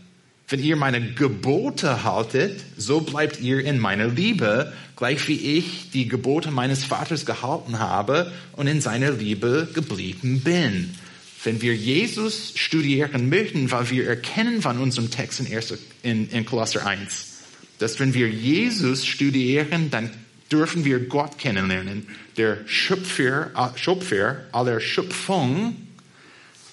[0.53, 6.09] Wenn ihr meine Gebote haltet, so bleibt ihr in meiner Liebe, gleich wie ich die
[6.09, 10.93] Gebote meines Vaters gehalten habe und in seiner Liebe geblieben bin.
[11.43, 16.45] Wenn wir Jesus studieren möchten, weil wir erkennen von unserem Text in, 1, in, in
[16.45, 17.29] Kolosser 1,
[17.79, 20.11] dass wenn wir Jesus studieren, dann
[20.53, 25.77] dürfen wir Gott kennenlernen, der Schöpfer, Schöpfer aller Schöpfung.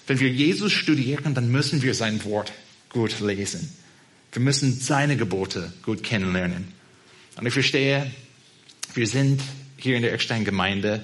[0.05, 2.51] Wenn wir Jesus studieren, dann müssen wir sein Wort
[2.89, 3.69] gut lesen.
[4.31, 6.67] Wir müssen seine Gebote gut kennenlernen.
[7.35, 8.11] Und ich verstehe,
[8.93, 9.41] wir sind
[9.77, 11.03] hier in der Eckstein-Gemeinde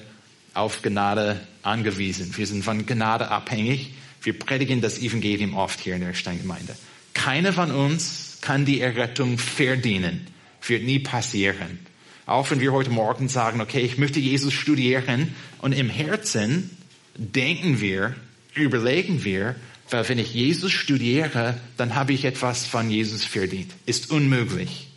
[0.54, 2.36] auf Gnade angewiesen.
[2.36, 3.94] Wir sind von Gnade abhängig.
[4.22, 6.76] Wir predigen das Evangelium oft hier in der Eckstein-Gemeinde.
[7.14, 10.26] Keiner von uns kann die Errettung verdienen.
[10.66, 11.78] Wird nie passieren.
[12.26, 16.76] Auch wenn wir heute Morgen sagen, okay, ich möchte Jesus studieren und im Herzen
[17.16, 18.14] denken wir,
[18.54, 19.54] überlegen wir,
[19.90, 23.72] weil wenn ich Jesus studiere, dann habe ich etwas von Jesus verdient.
[23.86, 24.88] Ist unmöglich.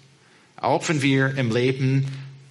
[0.58, 2.08] Auch wenn wir im Leben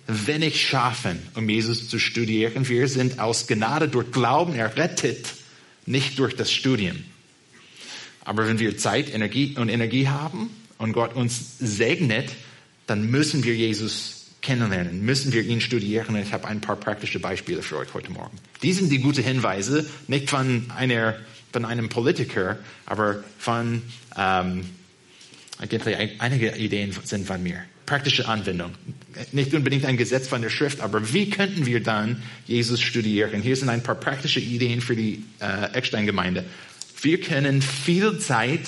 [0.06, 5.34] wenig schaffen, um Jesus zu studieren, wir sind aus Gnade durch Glauben errettet,
[5.84, 6.96] nicht durch das Studium.
[8.24, 12.30] Aber wenn wir Zeit Energie und Energie haben und Gott uns segnet,
[12.86, 16.16] dann müssen wir Jesus kennenlernen, müssen wir ihn studieren.
[16.16, 18.38] Ich habe ein paar praktische Beispiele für euch heute Morgen.
[18.62, 21.18] Die sind die guten Hinweise, nicht von einer
[21.52, 23.82] von einem Politiker, aber von
[24.16, 24.64] ähm,
[25.58, 27.62] einige Ideen sind von mir.
[27.86, 28.72] Praktische Anwendung.
[29.32, 33.40] Nicht unbedingt ein Gesetz von der Schrift, aber wie könnten wir dann Jesus studieren?
[33.40, 36.44] Hier sind ein paar praktische Ideen für die äh, Eckstein-Gemeinde.
[37.00, 38.60] Wir können viel Zeit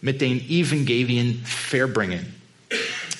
[0.00, 2.34] mit den Evangelien verbringen.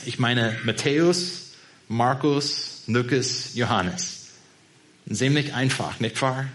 [0.06, 1.52] Ich meine Matthäus,
[1.88, 4.28] Markus, Lukas, Johannes.
[5.10, 6.46] Ziemlich einfach, nicht wahr?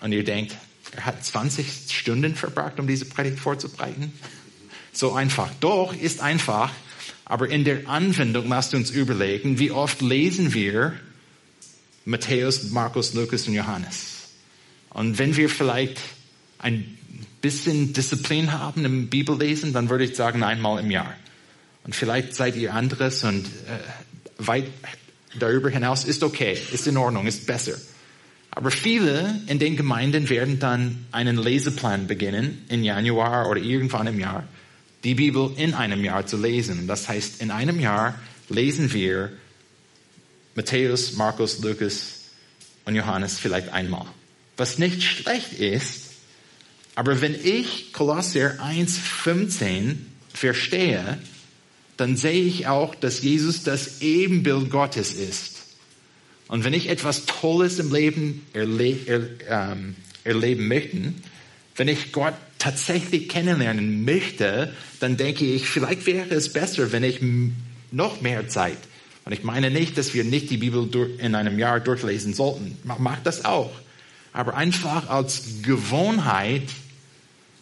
[0.00, 0.56] Und ihr denkt,
[0.96, 4.12] er hat 20 Stunden verbracht, um diese Predigt vorzubereiten.
[4.92, 5.50] So einfach.
[5.60, 6.72] Doch, ist einfach.
[7.24, 10.94] Aber in der Anwendung lasst uns überlegen, wie oft lesen wir
[12.04, 14.30] Matthäus, Markus, Lukas und Johannes.
[14.90, 16.00] Und wenn wir vielleicht
[16.58, 16.98] ein
[17.42, 21.14] bisschen Disziplin haben im Bibellesen, dann würde ich sagen einmal im Jahr.
[21.84, 23.48] Und vielleicht seid ihr anderes und äh,
[24.38, 24.66] weit
[25.38, 27.74] darüber hinaus ist okay, ist in Ordnung, ist besser.
[28.50, 34.18] Aber viele in den Gemeinden werden dann einen Leseplan beginnen im Januar oder irgendwann im
[34.18, 34.48] Jahr,
[35.04, 36.86] die Bibel in einem Jahr zu lesen.
[36.86, 38.14] Das heißt, in einem Jahr
[38.48, 39.32] lesen wir
[40.54, 42.24] Matthäus, Markus, Lukas
[42.84, 44.06] und Johannes vielleicht einmal.
[44.56, 46.08] Was nicht schlecht ist,
[46.96, 49.98] aber wenn ich Kolosser 1,15
[50.34, 51.18] verstehe,
[51.96, 55.57] dann sehe ich auch, dass Jesus das Ebenbild Gottes ist.
[56.48, 61.12] Und wenn ich etwas Tolles im Leben erle er, ähm, erleben möchte,
[61.76, 67.20] wenn ich Gott tatsächlich kennenlernen möchte, dann denke ich, vielleicht wäre es besser, wenn ich
[67.92, 68.78] noch mehr Zeit.
[69.24, 72.76] Und ich meine nicht, dass wir nicht die Bibel in einem Jahr durchlesen sollten.
[72.82, 73.70] Mach das auch.
[74.32, 76.62] Aber einfach als Gewohnheit,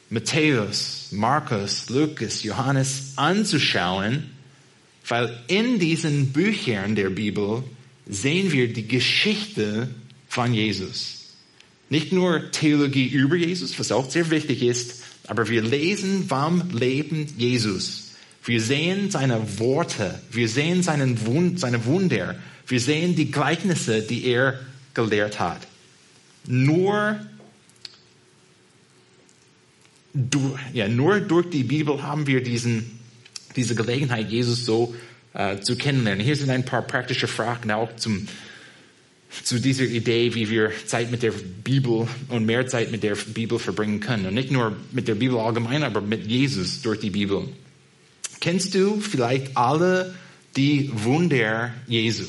[0.09, 4.31] Matthäus, Markus, Lukas, Johannes anzuschauen,
[5.09, 7.65] weil in diesen Büchern der Bibel
[8.07, 9.89] sehen wir die Geschichte
[10.29, 11.17] von Jesus.
[11.89, 17.27] Nicht nur Theologie über Jesus, was auch sehr wichtig ist, aber wir lesen vom Leben
[17.37, 18.13] Jesus.
[18.45, 24.25] Wir sehen seine Worte, wir sehen seinen Wund, seine Wunder, wir sehen die Gleichnisse, die
[24.25, 24.61] er
[24.95, 25.67] gelehrt hat.
[26.47, 27.19] Nur,
[30.73, 32.99] ja, nur durch die Bibel haben wir diesen,
[33.57, 34.95] diese Gelegenheit, Jesus so
[35.37, 36.25] äh, zu kennenlernen.
[36.25, 38.27] Hier sind ein paar praktische Fragen auch zum,
[39.45, 43.59] zu dieser Idee, wie wir Zeit mit der Bibel und mehr Zeit mit der Bibel
[43.59, 44.27] verbringen können.
[44.27, 47.49] Und nicht nur mit der Bibel allgemein, aber mit Jesus durch die Bibel.
[48.41, 50.15] Kennst du vielleicht alle
[50.57, 52.25] die Wunder Jesu?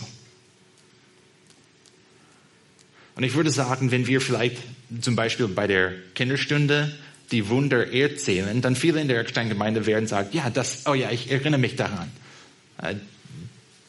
[3.15, 4.57] Und ich würde sagen, wenn wir vielleicht
[4.99, 6.93] zum Beispiel bei der Kinderstunde
[7.31, 11.31] die Wunder erzählen, dann viele in der Eckstein-Gemeinde werden sagen, ja, das, oh ja, ich
[11.31, 12.11] erinnere mich daran.
[12.81, 12.95] Äh,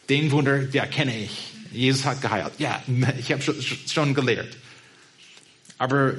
[0.08, 1.52] den Wunder, ja, kenne ich.
[1.72, 2.52] Jesus hat geheilt.
[2.58, 2.82] Ja,
[3.18, 4.56] ich habe schon gelehrt.
[5.76, 6.14] Aber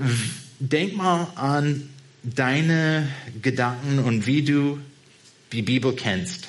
[0.60, 1.89] denk mal an
[2.23, 3.08] deine
[3.41, 4.79] Gedanken und wie du
[5.51, 6.47] die Bibel kennst.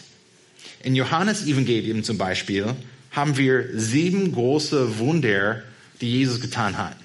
[0.82, 2.74] In Johannes Evangelium zum Beispiel
[3.10, 5.62] haben wir sieben große Wunder,
[6.00, 6.96] die Jesus getan hat.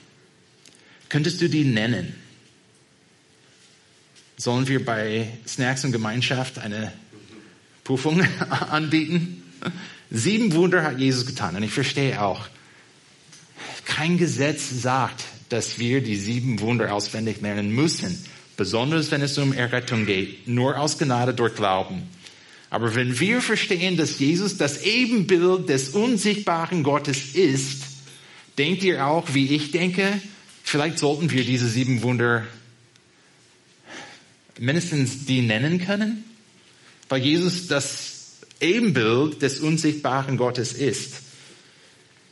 [1.10, 2.16] Könntest du die nennen?
[4.38, 6.92] Sollen wir bei Snacks und Gemeinschaft eine
[7.86, 8.22] Prüfung
[8.70, 9.44] anbieten?
[10.12, 11.56] Sieben Wunder hat Jesus getan.
[11.56, 12.48] Und ich verstehe auch,
[13.86, 18.22] kein Gesetz sagt, dass wir die sieben Wunder auswendig lernen müssen.
[18.58, 20.48] Besonders wenn es um Errettung geht.
[20.48, 22.04] Nur aus Gnade durch Glauben.
[22.70, 27.84] Aber wenn wir verstehen, dass Jesus das Ebenbild des unsichtbaren Gottes ist,
[28.58, 30.20] denkt ihr auch, wie ich denke,
[30.64, 32.46] vielleicht sollten wir diese sieben Wunder
[34.60, 36.24] mindestens die nennen können?
[37.10, 38.16] Weil Jesus das
[38.62, 41.16] Ebenbild des unsichtbaren Gottes ist.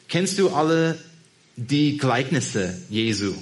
[0.08, 0.98] Kennst du alle
[1.56, 3.34] die Gleichnisse Jesu?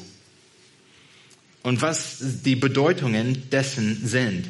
[1.64, 4.48] Und was die Bedeutungen dessen sind?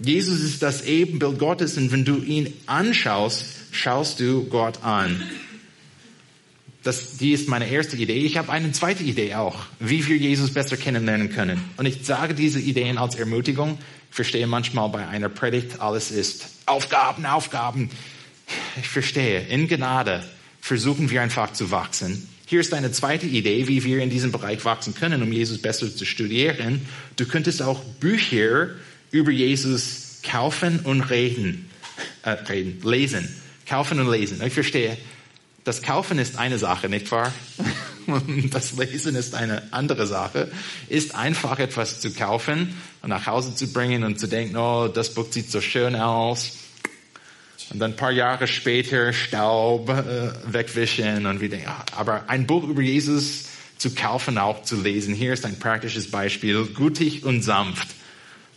[0.00, 5.22] Jesus ist das Ebenbild Gottes und wenn du ihn anschaust, schaust du Gott an.
[6.84, 8.24] Das, die ist meine erste Idee.
[8.24, 11.62] Ich habe eine zweite Idee auch, wie wir Jesus besser kennenlernen können.
[11.76, 13.78] Und ich sage diese Ideen als Ermutigung.
[14.10, 17.90] Ich verstehe manchmal bei einer Predigt, alles ist Aufgaben, Aufgaben.
[18.80, 20.24] Ich verstehe, in Gnade
[20.60, 22.28] versuchen wir einfach zu wachsen.
[22.46, 25.94] Hier ist eine zweite Idee, wie wir in diesem Bereich wachsen können, um Jesus besser
[25.94, 26.86] zu studieren.
[27.16, 28.70] Du könntest auch Bücher
[29.10, 31.70] über Jesus kaufen und reden,
[32.22, 33.28] äh, reden, lesen.
[33.66, 34.40] Kaufen und lesen.
[34.42, 34.96] Ich verstehe.
[35.64, 37.32] Das Kaufen ist eine Sache, nicht wahr?
[38.50, 40.50] Das Lesen ist eine andere Sache.
[40.88, 45.14] Ist einfach etwas zu kaufen und nach Hause zu bringen und zu denken, oh, das
[45.14, 46.56] Buch sieht so schön aus.
[47.70, 51.58] Und dann ein paar Jahre später Staub äh, wegwischen und wieder.
[51.58, 53.44] Ja, aber ein Buch über Jesus
[53.76, 55.14] zu kaufen, auch zu lesen.
[55.14, 56.64] Hier ist ein praktisches Beispiel.
[56.66, 57.88] Gutig und sanft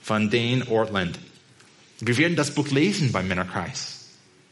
[0.02, 1.20] von Dane Ortland.
[2.00, 4.06] Wir werden das Buch lesen beim Männerkreis.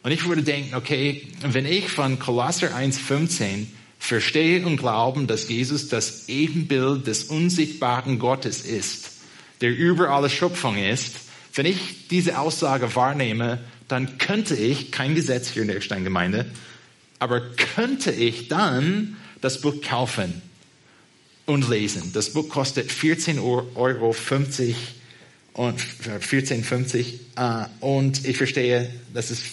[0.03, 3.67] Und ich würde denken, okay, wenn ich von Kolosser 1,15
[3.99, 9.11] verstehe und glauben, dass Jesus das Ebenbild des unsichtbaren Gottes ist,
[9.61, 11.15] der über alle Schöpfung ist,
[11.53, 16.45] wenn ich diese Aussage wahrnehme, dann könnte ich, kein Gesetz hier in der Eckstein-Gemeinde,
[17.19, 17.41] aber
[17.75, 20.41] könnte ich dann das Buch kaufen
[21.45, 22.11] und lesen.
[22.13, 24.15] Das Buch kostet 14,50 Euro
[25.53, 29.43] und 14,50 äh, und ich verstehe, das ist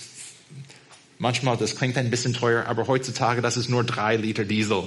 [1.18, 4.84] manchmal, das klingt ein bisschen teuer, aber heutzutage, das ist nur drei Liter Diesel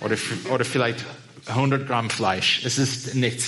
[0.00, 0.16] oder,
[0.50, 1.04] oder vielleicht
[1.46, 2.62] 100 Gramm Fleisch.
[2.64, 3.46] Es ist nichts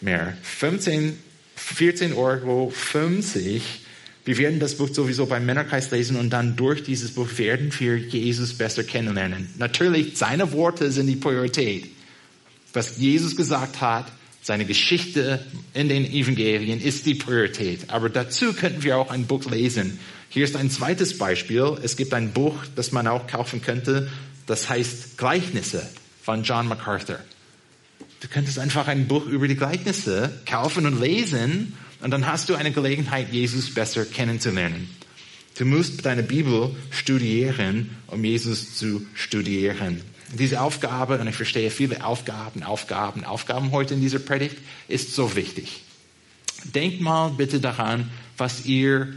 [0.00, 0.36] mehr.
[0.42, 1.18] 15,
[1.56, 3.62] 14 Euro 50.
[4.24, 7.96] Wir werden das Buch sowieso beim Männerkreis lesen und dann durch dieses Buch werden wir
[7.96, 9.48] Jesus besser kennenlernen.
[9.58, 11.86] Natürlich, seine Worte sind die Priorität.
[12.72, 14.10] Was Jesus gesagt hat,
[14.46, 17.90] seine Geschichte in den Evangelien ist die Priorität.
[17.90, 19.98] Aber dazu könnten wir auch ein Buch lesen.
[20.28, 21.76] Hier ist ein zweites Beispiel.
[21.82, 24.08] Es gibt ein Buch, das man auch kaufen könnte.
[24.46, 25.90] Das heißt Gleichnisse
[26.22, 27.18] von John MacArthur.
[28.20, 32.54] Du könntest einfach ein Buch über die Gleichnisse kaufen und lesen und dann hast du
[32.54, 34.88] eine Gelegenheit, Jesus besser kennenzulernen.
[35.58, 40.02] Du musst deine Bibel studieren, um Jesus zu studieren.
[40.32, 44.56] Diese Aufgabe, und ich verstehe viele Aufgaben, Aufgaben, Aufgaben heute in dieser Predigt,
[44.88, 45.82] ist so wichtig.
[46.64, 49.08] Denkt mal bitte daran, was ihr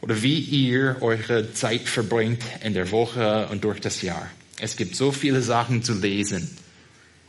[0.00, 4.30] oder wie ihr eure Zeit verbringt in der Woche und durch das Jahr.
[4.60, 6.48] Es gibt so viele Sachen zu lesen.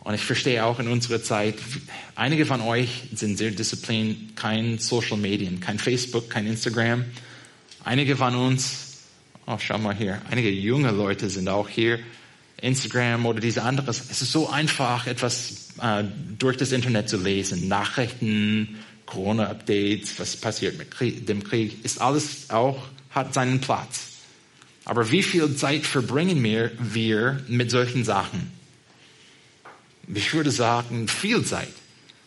[0.02, 1.56] Und ich verstehe auch in unserer Zeit,
[2.16, 7.06] einige von euch sind sehr diszipliniert, kein Social Medien, kein Facebook, kein Instagram.
[7.84, 8.98] Einige von uns,
[9.46, 12.00] oh, schau mal hier, einige junge Leute sind auch hier,
[12.62, 14.04] Instagram oder diese anderes.
[14.10, 16.04] Es ist so einfach, etwas äh,
[16.38, 17.68] durch das Internet zu lesen.
[17.68, 24.08] Nachrichten, Corona-Updates, was passiert mit Krieg, dem Krieg, ist alles auch, hat seinen Platz.
[24.86, 28.52] Aber wie viel Zeit verbringen wir, wir mit solchen Sachen?
[30.14, 31.74] Ich würde sagen, viel Zeit.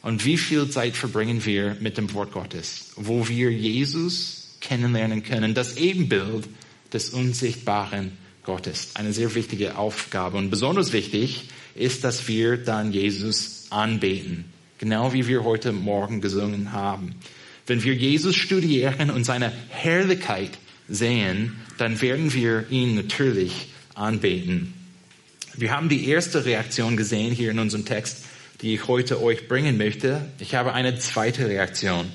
[0.03, 5.55] Und wie viel Zeit verbringen wir mit dem Wort Gottes, wo wir Jesus kennenlernen können,
[5.55, 6.49] das Ebenbild
[6.93, 8.91] des unsichtbaren Gottes.
[8.95, 10.37] Eine sehr wichtige Aufgabe.
[10.37, 14.47] Und besonders wichtig ist, dass wir dann Jesus anbeten.
[14.79, 17.15] Genau wie wir heute Morgen gesungen haben.
[17.67, 20.51] Wenn wir Jesus studieren und seine Herrlichkeit
[20.89, 24.75] sehen, dann werden wir ihn natürlich anbeten.
[25.55, 28.25] Wir haben die erste Reaktion gesehen hier in unserem Text,
[28.61, 30.27] die ich heute euch bringen möchte.
[30.39, 32.11] Ich habe eine zweite Reaktion,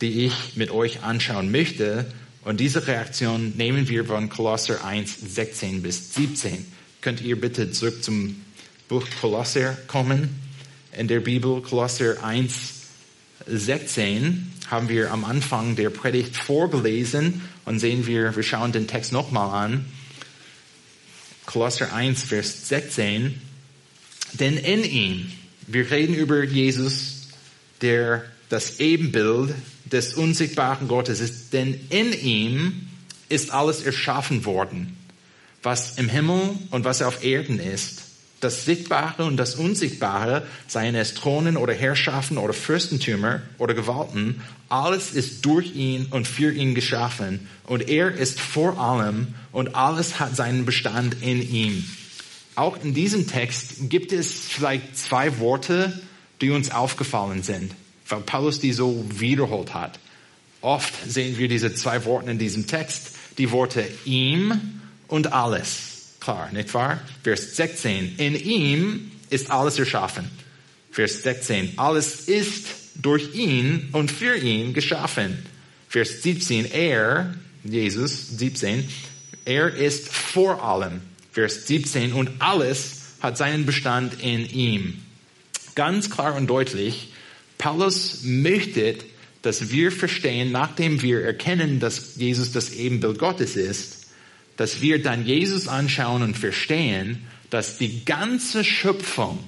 [0.00, 2.06] die ich mit euch anschauen möchte
[2.44, 6.66] und diese Reaktion nehmen wir von Kolosser 1, 16 bis 17.
[7.00, 8.42] Könnt ihr bitte zurück zum
[8.88, 10.28] Buch Kolosser kommen.
[10.96, 12.72] In der Bibel Kolosser 1,
[13.46, 19.12] 16 haben wir am Anfang der Predigt vorgelesen und sehen wir, wir schauen den Text
[19.12, 19.86] nochmal an.
[21.46, 23.40] Kolosser 1, Vers 16.
[24.34, 25.32] Denn in ihm,
[25.66, 27.28] wir reden über Jesus,
[27.80, 28.24] der
[28.54, 29.52] das Ebenbild
[29.84, 32.88] des unsichtbaren Gottes ist, denn in ihm
[33.28, 34.96] ist alles erschaffen worden,
[35.64, 38.02] was im Himmel und was auf Erden ist.
[38.38, 45.10] Das Sichtbare und das Unsichtbare, seien es Thronen oder Herrschaften oder Fürstentümer oder Gewalten, alles
[45.10, 47.48] ist durch ihn und für ihn geschaffen.
[47.64, 51.84] Und er ist vor allem und alles hat seinen Bestand in ihm.
[52.54, 56.00] Auch in diesem Text gibt es vielleicht zwei Worte,
[56.40, 57.72] die uns aufgefallen sind,
[58.14, 59.98] weil Paulus die so wiederholt hat.
[60.60, 66.14] Oft sehen wir diese zwei Worte in diesem Text, die Worte ihm und alles.
[66.20, 67.00] Klar, nicht wahr?
[67.22, 68.16] Vers 16.
[68.16, 70.30] In ihm ist alles erschaffen.
[70.90, 71.74] Vers 16.
[71.76, 75.44] Alles ist durch ihn und für ihn geschaffen.
[75.88, 76.72] Vers 17.
[76.72, 78.88] Er, Jesus, 17.
[79.44, 81.02] Er ist vor allem.
[81.32, 82.12] Vers 17.
[82.12, 85.02] Und alles hat seinen Bestand in ihm.
[85.74, 87.08] Ganz klar und deutlich,
[87.64, 88.94] Paulus möchte,
[89.40, 94.08] dass wir verstehen, nachdem wir erkennen, dass Jesus das Ebenbild Gottes ist,
[94.58, 99.38] dass wir dann Jesus anschauen und verstehen, dass die ganze Schöpfung,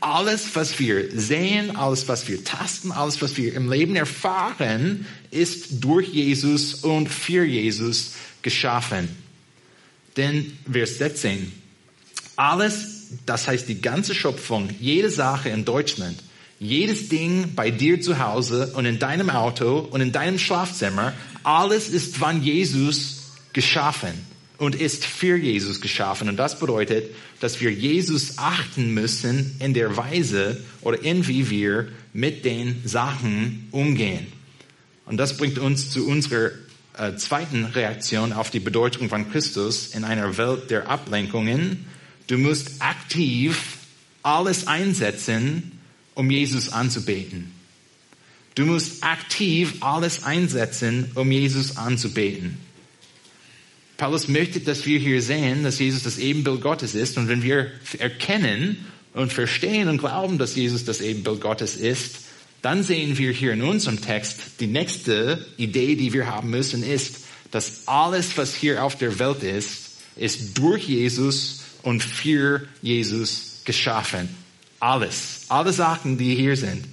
[0.00, 5.84] alles, was wir sehen, alles, was wir tasten, alles, was wir im Leben erfahren, ist
[5.84, 9.08] durch Jesus und für Jesus geschaffen.
[10.16, 11.52] Denn Vers 16,
[12.34, 16.18] alles, das heißt die ganze Schöpfung, jede Sache in Deutschland,
[16.62, 21.88] jedes Ding bei dir zu Hause und in deinem Auto und in deinem Schlafzimmer, alles
[21.88, 24.12] ist von Jesus geschaffen
[24.58, 26.28] und ist für Jesus geschaffen.
[26.28, 27.10] Und das bedeutet,
[27.40, 33.66] dass wir Jesus achten müssen in der Weise oder in wie wir mit den Sachen
[33.72, 34.28] umgehen.
[35.04, 36.52] Und das bringt uns zu unserer
[36.96, 41.86] äh, zweiten Reaktion auf die Bedeutung von Christus in einer Welt der Ablenkungen.
[42.28, 43.78] Du musst aktiv
[44.22, 45.81] alles einsetzen,
[46.14, 47.52] um Jesus anzubeten.
[48.54, 52.58] Du musst aktiv alles einsetzen, um Jesus anzubeten.
[53.96, 57.16] Paulus möchte, dass wir hier sehen, dass Jesus das Ebenbild Gottes ist.
[57.18, 58.84] Und wenn wir erkennen
[59.14, 62.16] und verstehen und glauben, dass Jesus das Ebenbild Gottes ist,
[62.62, 67.16] dann sehen wir hier in unserem Text, die nächste Idee, die wir haben müssen, ist,
[67.50, 74.28] dass alles, was hier auf der Welt ist, ist durch Jesus und für Jesus geschaffen.
[74.82, 75.42] Alles.
[75.48, 76.84] Alle Sachen, die hier sind,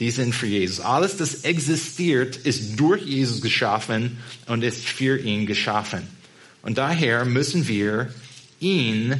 [0.00, 0.80] die sind für Jesus.
[0.80, 6.02] Alles, das existiert, ist durch Jesus geschaffen und ist für ihn geschaffen.
[6.60, 8.12] Und daher müssen wir
[8.60, 9.18] ihn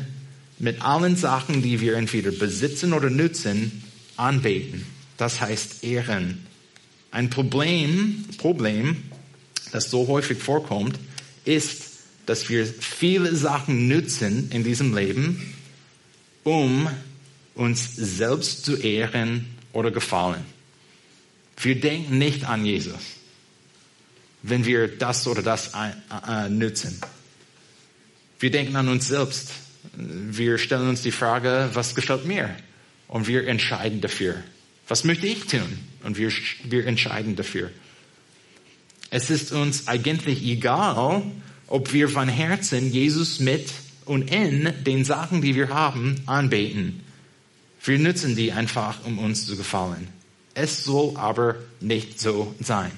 [0.59, 3.83] mit allen Sachen, die wir entweder besitzen oder nutzen,
[4.19, 4.85] anbeten.
[5.17, 6.47] Das heißt ehren.
[7.11, 9.05] Ein Problem, Problem,
[9.73, 10.99] das so häufig vorkommt,
[11.47, 11.85] ist,
[12.27, 15.55] dass wir viele Sachen nutzen in diesem Leben,
[16.45, 16.89] um
[17.59, 20.45] uns selbst zu ehren oder gefallen.
[21.61, 23.01] Wir denken nicht an Jesus,
[24.43, 25.73] wenn wir das oder das
[26.49, 27.01] nutzen.
[28.39, 29.51] Wir denken an uns selbst.
[29.95, 32.55] Wir stellen uns die Frage, was gefällt mir?
[33.09, 34.37] Und wir entscheiden dafür.
[34.87, 35.79] Was möchte ich tun?
[36.05, 36.31] Und wir,
[36.65, 37.71] wir entscheiden dafür.
[39.11, 41.23] Es ist uns eigentlich egal,
[41.67, 43.69] ob wir von Herzen Jesus mit
[44.05, 47.03] und in den Sachen, die wir haben, anbeten.
[47.85, 50.09] Wir nutzen die einfach, um uns zu gefallen.
[50.55, 52.91] Es soll aber nicht so sein.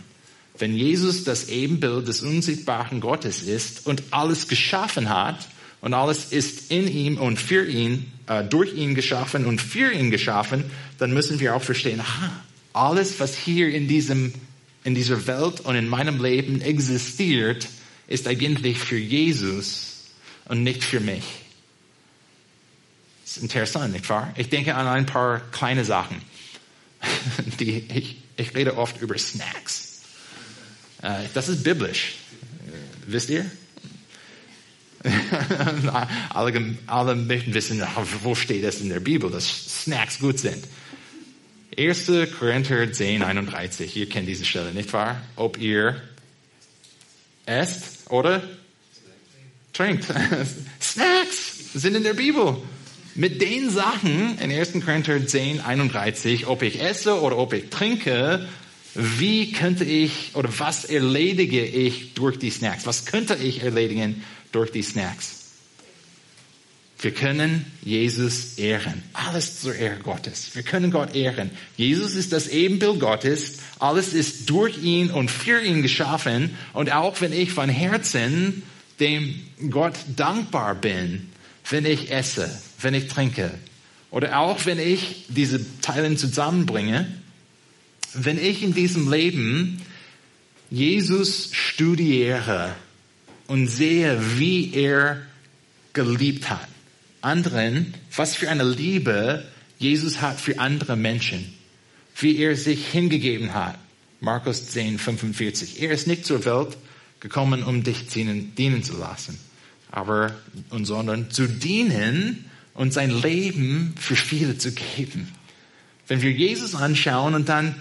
[0.59, 5.49] Wenn Jesus das Ebenbild des unsichtbaren Gottes ist und alles geschaffen hat
[5.81, 10.11] und alles ist in ihm und für ihn, äh, durch ihn geschaffen und für ihn
[10.11, 10.65] geschaffen,
[10.99, 12.31] dann müssen wir auch verstehen, aha,
[12.73, 14.33] alles, was hier in diesem,
[14.85, 17.69] in dieser Welt und in meinem Leben existiert,
[18.07, 20.09] ist eigentlich für Jesus
[20.47, 21.25] und nicht für mich.
[23.31, 24.35] Das ist interessant, nicht wahr?
[24.37, 26.21] Ich denke an ein paar kleine Sachen.
[27.61, 30.01] Die, ich, ich rede oft über Snacks.
[31.01, 32.17] Äh, das ist biblisch.
[33.07, 33.49] Wisst ihr?
[36.31, 37.81] alle, alle möchten wissen,
[38.25, 39.47] wo steht es in der Bibel, dass
[39.85, 40.65] Snacks gut sind.
[41.79, 42.11] 1.
[42.37, 43.97] Korinther 10, 31.
[43.97, 45.23] Ihr kennt diese Stelle, nicht wahr?
[45.37, 46.03] Ob ihr
[47.47, 48.43] esst oder
[49.73, 50.07] trinkt.
[50.83, 52.61] Snacks sind in der Bibel.
[53.15, 54.73] Mit den Sachen in 1.
[54.85, 58.47] Korinther 10, 31, ob ich esse oder ob ich trinke,
[58.95, 62.87] wie könnte ich oder was erledige ich durch die Snacks?
[62.87, 65.41] Was könnte ich erledigen durch die Snacks?
[67.03, 69.03] Wir können Jesus ehren.
[69.15, 70.55] Alles zur Ehre Gottes.
[70.55, 71.51] Wir können Gott ehren.
[71.77, 73.59] Jesus ist das Ebenbild Gottes.
[73.79, 76.57] Alles ist durch ihn und für ihn geschaffen.
[76.75, 78.63] Und auch wenn ich von Herzen
[78.99, 79.41] dem
[79.71, 81.31] Gott dankbar bin,
[81.71, 82.51] wenn ich esse,
[82.83, 83.51] wenn ich trinke,
[84.11, 87.07] oder auch wenn ich diese Teile zusammenbringe,
[88.15, 89.81] wenn ich in diesem Leben
[90.71, 92.75] Jesus studiere
[93.47, 95.23] und sehe, wie er
[95.93, 96.69] geliebt hat,
[97.21, 99.45] anderen, was für eine Liebe
[99.79, 101.55] Jesus hat für andere Menschen,
[102.17, 103.79] wie er sich hingegeben hat.
[104.21, 105.83] Markus 10, 45.
[105.83, 106.77] Er ist nicht zur Welt
[107.21, 109.39] gekommen, um dich dienen, dienen zu lassen,
[109.91, 110.35] aber,
[110.69, 112.50] und, sondern zu dienen
[112.81, 115.31] und sein Leben für viele zu geben.
[116.09, 117.75] Wenn wir Jesus anschauen und dann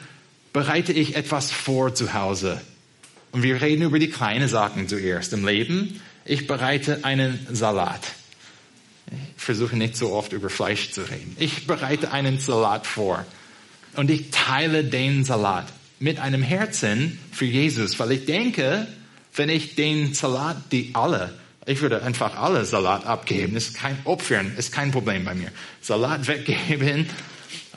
[0.52, 2.60] bereite ich etwas vor zu Hause.
[3.32, 6.02] Und wir reden über die kleinen Sachen zuerst im Leben.
[6.26, 8.02] Ich bereite einen Salat.
[9.38, 11.34] Ich versuche nicht so oft über Fleisch zu reden.
[11.40, 13.26] Ich bereite einen Salat vor
[13.96, 15.68] und ich teile den Salat
[16.00, 18.86] mit einem Herzen für Jesus, weil ich denke,
[19.34, 21.34] wenn ich den Salat, die alle,
[21.70, 25.52] ich würde einfach alle Salat abgeben, ist kein Opfern, ist kein Problem bei mir.
[25.82, 27.06] Salat weggeben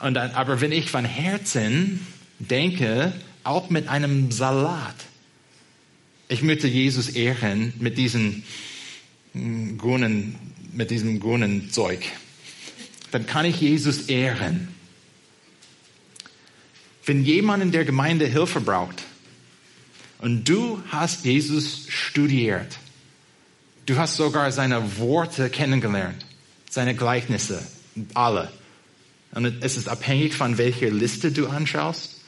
[0.01, 2.05] und dann, aber wenn ich von Herzen
[2.39, 3.13] denke,
[3.43, 4.95] auch mit einem Salat,
[6.27, 8.43] ich möchte Jesus ehren mit diesen
[9.33, 10.39] hm, grünen
[10.71, 12.03] mit diesem grünen Zeug,
[13.11, 14.69] dann kann ich Jesus ehren.
[17.05, 19.03] Wenn jemand in der Gemeinde Hilfe braucht
[20.17, 22.79] und du hast Jesus studiert,
[23.85, 26.25] du hast sogar seine Worte kennengelernt,
[26.69, 27.61] seine Gleichnisse,
[28.13, 28.51] alle.
[29.33, 32.21] Und es ist abhängig von welcher Liste du anschaust.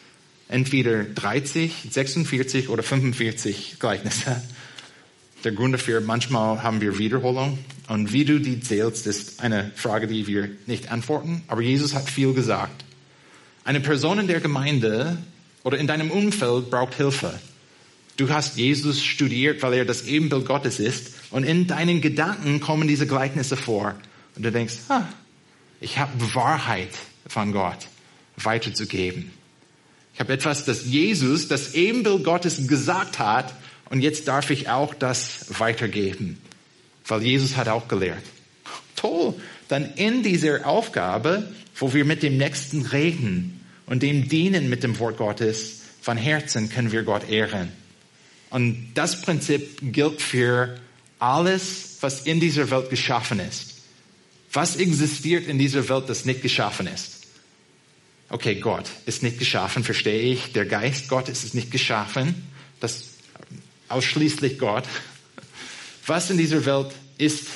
[0.47, 4.41] Entweder 30, 46 oder 45 Gleichnisse.
[5.43, 7.59] Der Grund dafür, manchmal haben wir Wiederholung.
[7.87, 11.43] Und wie du die zählst, ist eine Frage, die wir nicht antworten.
[11.47, 12.83] Aber Jesus hat viel gesagt.
[13.63, 15.17] Eine Person in der Gemeinde
[15.63, 17.39] oder in deinem Umfeld braucht Hilfe.
[18.17, 21.14] Du hast Jesus studiert, weil er das Ebenbild Gottes ist.
[21.35, 23.93] Und in deinen Gedanken kommen diese Gleichnisse vor.
[24.37, 25.03] Und du denkst, ah,
[25.81, 26.91] ich habe Wahrheit
[27.27, 27.89] von Gott
[28.37, 29.33] weiterzugeben.
[30.13, 33.53] Ich habe etwas, das Jesus, das Ebenbild Gottes gesagt hat,
[33.89, 36.39] und jetzt darf ich auch das weitergeben,
[37.05, 38.23] weil Jesus hat auch gelehrt.
[38.95, 39.33] Toll.
[39.67, 44.97] Dann in dieser Aufgabe, wo wir mit dem Nächsten reden und dem dienen mit dem
[44.99, 47.73] Wort Gottes, von Herzen können wir Gott ehren.
[48.51, 50.79] Und das Prinzip gilt für
[51.19, 53.75] alles, was in dieser Welt geschaffen ist.
[54.51, 57.25] Was existiert in dieser Welt, das nicht geschaffen ist?
[58.29, 60.53] Okay, Gott ist nicht geschaffen, verstehe ich.
[60.53, 62.47] Der Geist Gottes ist nicht geschaffen.
[62.79, 63.03] Das
[63.89, 64.85] ausschließlich Gott.
[66.07, 67.47] Was in dieser Welt ist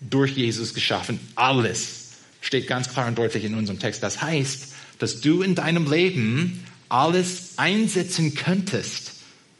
[0.00, 1.20] durch Jesus geschaffen?
[1.34, 4.02] Alles steht ganz klar und deutlich in unserem Text.
[4.02, 9.12] Das heißt, dass du in deinem Leben alles einsetzen könntest,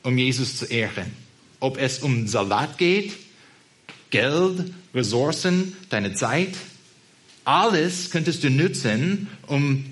[0.02, 1.12] um Jesus zu ehren.
[1.60, 3.12] Ob es um Salat geht,
[4.10, 6.54] Geld, Ressourcen, deine Zeit,
[7.44, 9.84] alles könntest du nutzen, um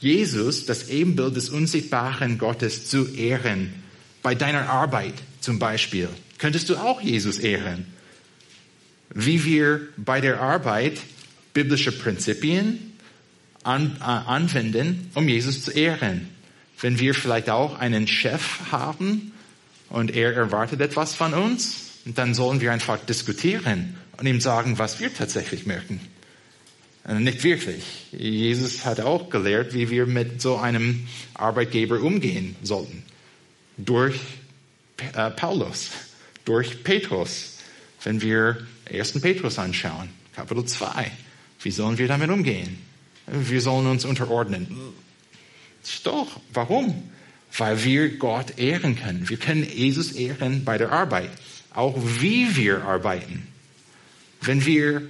[0.00, 3.72] Jesus, das Ebenbild des unsichtbaren Gottes, zu ehren.
[4.22, 7.86] Bei deiner Arbeit, zum Beispiel, könntest du auch Jesus ehren.
[9.14, 10.98] Wie wir bei der Arbeit
[11.54, 12.92] biblische Prinzipien
[13.62, 16.28] an, äh, anwenden, um Jesus zu ehren.
[16.80, 19.32] Wenn wir vielleicht auch einen Chef haben
[19.88, 25.00] und er erwartet etwas von uns, dann sollen wir einfach diskutieren und ihm sagen, was
[25.00, 26.00] wir tatsächlich möchten.
[27.06, 27.84] Äh, nicht wirklich.
[28.12, 33.02] Jesus hat auch gelehrt, wie wir mit so einem Arbeitgeber umgehen sollten.
[33.76, 34.16] Durch
[35.14, 35.90] äh, Paulus,
[36.44, 37.58] durch Petrus.
[38.02, 39.20] Wenn wir 1.
[39.20, 41.10] Petrus anschauen, Kapitel 2,
[41.62, 42.78] wie sollen wir damit umgehen?
[43.26, 44.68] Wir sollen uns unterordnen.
[46.02, 47.10] Doch, warum?
[47.56, 49.28] Weil wir Gott ehren können.
[49.28, 51.30] Wir können Jesus ehren bei der Arbeit.
[51.74, 53.46] Auch wie wir arbeiten.
[54.40, 55.02] Wenn wir,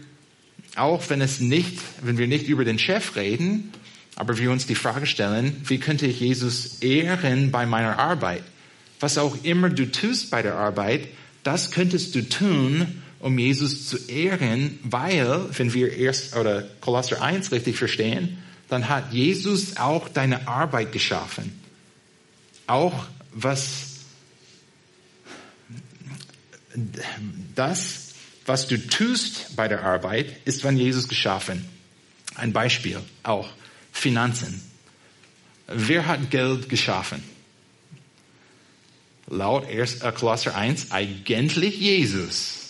[0.77, 3.73] auch wenn es nicht, wenn wir nicht über den Chef reden,
[4.17, 8.45] aber wir uns die Frage stellen, wie könnte ich Jesus ehren bei meiner Arbeit?
[9.05, 11.09] was auch immer du tust bei der Arbeit,
[11.43, 17.53] das könntest du tun, um Jesus zu ehren, weil, wenn wir erst oder Kolosser 1
[17.53, 18.39] richtig verstehen,
[18.71, 21.53] dann hat Jesus auch deine Arbeit geschaffen.
[22.67, 23.05] Auch
[23.35, 23.94] was
[27.55, 28.15] das,
[28.47, 31.69] was du tust bei der Arbeit, ist von Jesus geschaffen.
[32.35, 33.49] Ein Beispiel auch
[33.93, 34.63] Finanzen.
[35.67, 37.23] Wer hat Geld geschaffen?
[39.29, 40.01] laut 1.
[40.15, 42.61] Kolosser 1 eigentlich Jesus.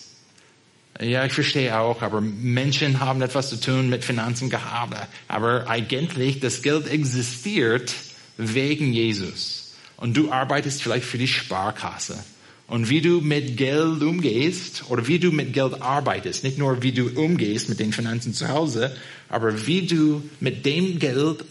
[1.01, 4.95] Ja, ich verstehe auch, aber Menschen haben etwas zu tun mit Finanzen gehabt.
[5.27, 7.93] Aber eigentlich, das Geld existiert
[8.37, 9.75] wegen Jesus.
[9.97, 12.23] Und du arbeitest vielleicht für die Sparkasse.
[12.67, 16.93] Und wie du mit Geld umgehst oder wie du mit Geld arbeitest, nicht nur wie
[16.93, 18.97] du umgehst mit den Finanzen zu Hause,
[19.29, 21.45] aber wie du mit dem Geld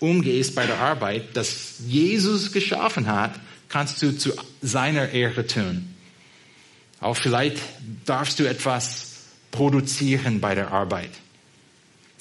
[0.00, 3.38] umgehst bei der Arbeit, das Jesus geschaffen hat,
[3.68, 4.32] kannst du zu
[4.62, 5.94] seiner Ehre tun.
[7.00, 7.58] Auch vielleicht
[8.04, 9.16] darfst du etwas
[9.50, 11.10] produzieren bei der Arbeit.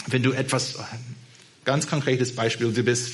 [0.07, 0.77] Wenn du etwas,
[1.63, 3.11] ganz konkretes Beispiel, du bist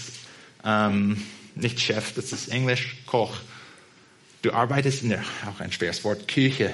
[0.65, 1.21] ähm,
[1.55, 3.37] nicht Chef, das ist Englisch, Koch.
[4.41, 6.71] Du arbeitest in der, auch ein schweres Wort, Küche,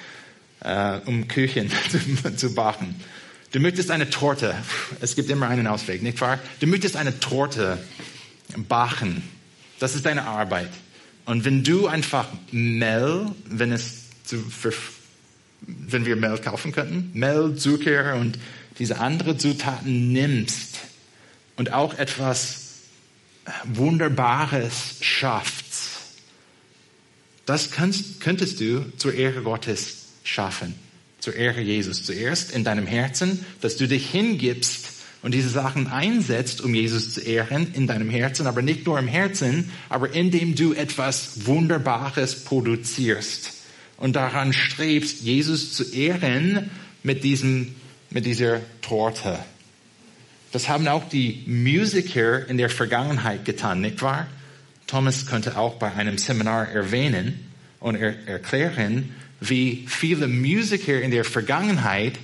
[0.60, 2.94] äh, um Küchen zu, zu backen.
[3.52, 4.54] Du möchtest eine Torte,
[5.00, 6.40] es gibt immer einen Ausweg, nicht wahr?
[6.60, 7.78] Du möchtest eine Torte
[8.56, 9.22] backen.
[9.78, 10.70] Das ist deine Arbeit.
[11.24, 14.44] Und wenn du einfach Mehl, wenn es zu,
[15.60, 18.38] wenn wir Mehl kaufen könnten, Mehl, Zucker und
[18.78, 20.80] diese anderen Zutaten nimmst
[21.56, 22.64] und auch etwas
[23.64, 25.63] Wunderbares schaffst,
[27.46, 30.74] das kannst, könntest du zur Ehre Gottes schaffen,
[31.20, 32.04] zur Ehre Jesus.
[32.04, 34.88] Zuerst in deinem Herzen, dass du dich hingibst
[35.22, 39.08] und diese Sachen einsetzt, um Jesus zu ehren in deinem Herzen, aber nicht nur im
[39.08, 43.52] Herzen, aber indem du etwas Wunderbares produzierst
[43.96, 46.70] und daran strebst, Jesus zu ehren
[47.02, 47.74] mit diesem,
[48.10, 49.38] mit dieser Torte.
[50.52, 54.28] Das haben auch die Musiker in der Vergangenheit getan, nicht wahr?
[54.86, 61.24] Thomas könnte auch bei einem Seminar erwähnen und er erklären, wie viele Musiker in der
[61.24, 62.18] Vergangenheit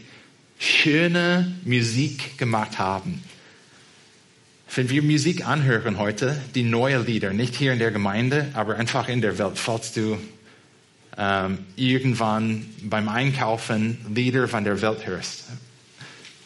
[0.58, 3.22] schöne Musik gemacht haben.
[4.72, 9.08] Wenn wir Musik anhören heute, die neue Lieder, nicht hier in der Gemeinde, aber einfach
[9.08, 10.18] in der Welt, falls du
[11.18, 15.46] ähm, irgendwann beim Einkaufen Lieder von der Welt hörst,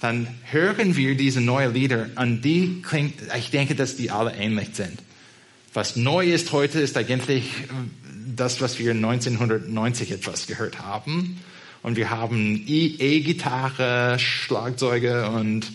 [0.00, 4.70] dann hören wir diese neuen Lieder und die klingt, ich denke, dass die alle ähnlich
[4.72, 4.98] sind.
[5.75, 7.51] Was neu ist heute, ist eigentlich
[8.37, 11.41] das, was wir 1990 etwas gehört haben.
[11.83, 15.72] Und wir haben E-Gitarre, Schlagzeuge und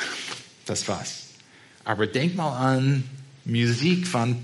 [0.64, 1.26] das war's.
[1.84, 3.04] Aber denk mal an
[3.44, 4.36] Musik von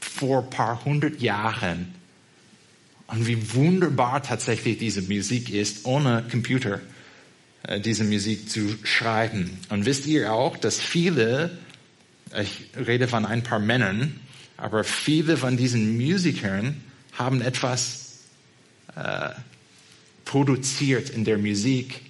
[0.00, 1.94] vor paar hundert Jahren
[3.06, 6.80] und wie wunderbar tatsächlich diese Musik ist, ohne Computer
[7.62, 9.58] äh, diese Musik zu schreiben.
[9.70, 11.56] Und wisst ihr auch, dass viele,
[12.38, 14.20] ich rede von ein paar Männern,
[14.62, 16.80] aber viele von diesen Musikern
[17.14, 18.20] haben etwas
[18.94, 19.30] äh,
[20.24, 22.00] produziert in der Musik,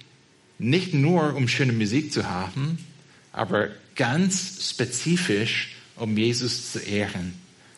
[0.59, 2.77] nicht nur um schöne Musik zu haben,
[3.31, 7.33] aber ganz spezifisch, um Jesus zu ehren.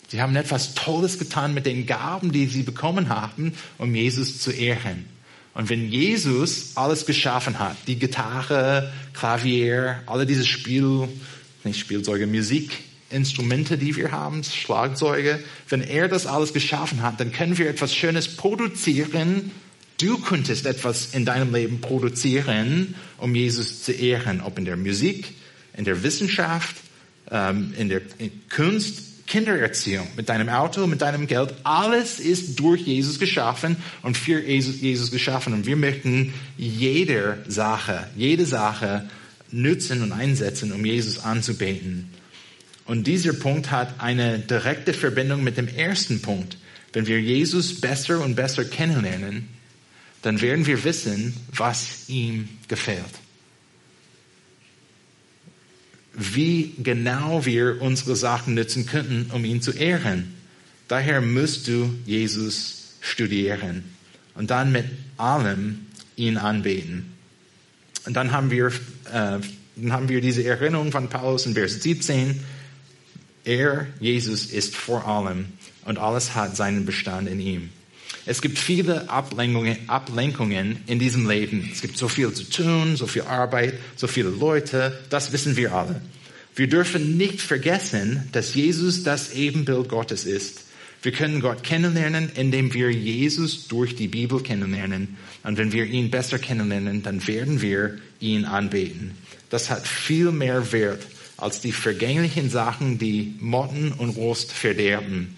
[0.10, 4.52] Sie haben etwas Tolles getan mit den Gaben, die sie bekommen haben, um Jesus zu
[4.52, 5.06] ehren.
[5.54, 11.08] Und wenn Jesus alles geschaffen hat, die Gitarre, Klavier, alle diese Spiel,
[11.64, 12.28] nicht Spielzeuge,
[13.12, 15.40] Musikinstrumente, die wir haben, Schlagzeuge,
[15.70, 19.52] wenn er das alles geschaffen hat, dann können wir etwas Schönes produzieren,
[19.98, 25.34] Du könntest etwas in deinem Leben produzieren, um Jesus zu ehren, ob in der Musik,
[25.78, 26.76] in der Wissenschaft,
[27.32, 28.02] ähm, in der
[28.54, 31.54] Kunst, Kindererziehung, mit deinem Auto, mit deinem Geld.
[31.64, 35.54] Alles ist durch Jesus geschaffen und für Jesus geschaffen.
[35.54, 39.10] Und wir möchten jede Sache, jede Sache
[39.50, 42.10] nützen und einsetzen, um Jesus anzubeten.
[42.86, 46.58] Und dieser Punkt hat eine direkte Verbindung mit dem ersten Punkt.
[46.94, 49.50] Wenn wir Jesus besser und besser kennenlernen,
[50.22, 53.04] dann werden wir wissen, was ihm gefällt.
[56.14, 60.34] Wie genau wir unsere Sachen nutzen könnten, um ihn zu ehren.
[60.88, 63.84] Daher musst du Jesus studieren
[64.36, 64.86] und dann mit
[65.18, 67.14] allem ihn anbeten.
[68.06, 69.40] Und dann haben wir, äh,
[69.76, 72.40] dann haben wir diese Erinnerung von Paulus in Vers 17.
[73.46, 75.46] Er, Jesus, ist vor allem
[75.86, 77.70] und alles hat seinen Bestand in ihm.
[78.26, 81.70] Es gibt viele Ablenkungen, Ablenkungen in diesem Leben.
[81.72, 85.00] Es gibt so viel zu tun, so viel Arbeit, so viele Leute.
[85.12, 86.02] Das wissen wir alle.
[86.56, 90.62] Wir dürfen nicht vergessen, dass Jesus das Ebenbild Gottes ist.
[91.04, 95.18] Wir können Gott kennenlernen, indem wir Jesus durch die Bibel kennenlernen.
[95.44, 99.12] Und wenn wir ihn besser kennenlernen, dann werden wir ihn anbeten.
[99.52, 101.06] Das hat viel mehr Wert
[101.38, 105.36] als die vergänglichen Sachen, die Motten und Rost verderben.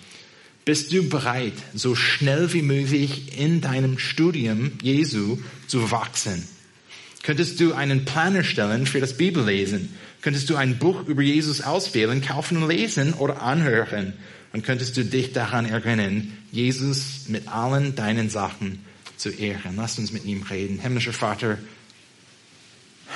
[0.66, 5.38] Bist du bereit, so schnell wie möglich in deinem Studium Jesu
[5.68, 6.48] zu wachsen?
[7.24, 9.96] Könntest du einen Plan erstellen für das Bibellesen?
[10.22, 14.14] Könntest du ein Buch über Jesus auswählen, kaufen lesen oder anhören?
[14.54, 18.84] Und könntest du dich daran erinnern, Jesus mit allen deinen Sachen
[19.18, 19.76] zu ehren.
[19.76, 20.80] Lasst uns mit ihm reden.
[20.80, 21.58] Himmlischer Vater,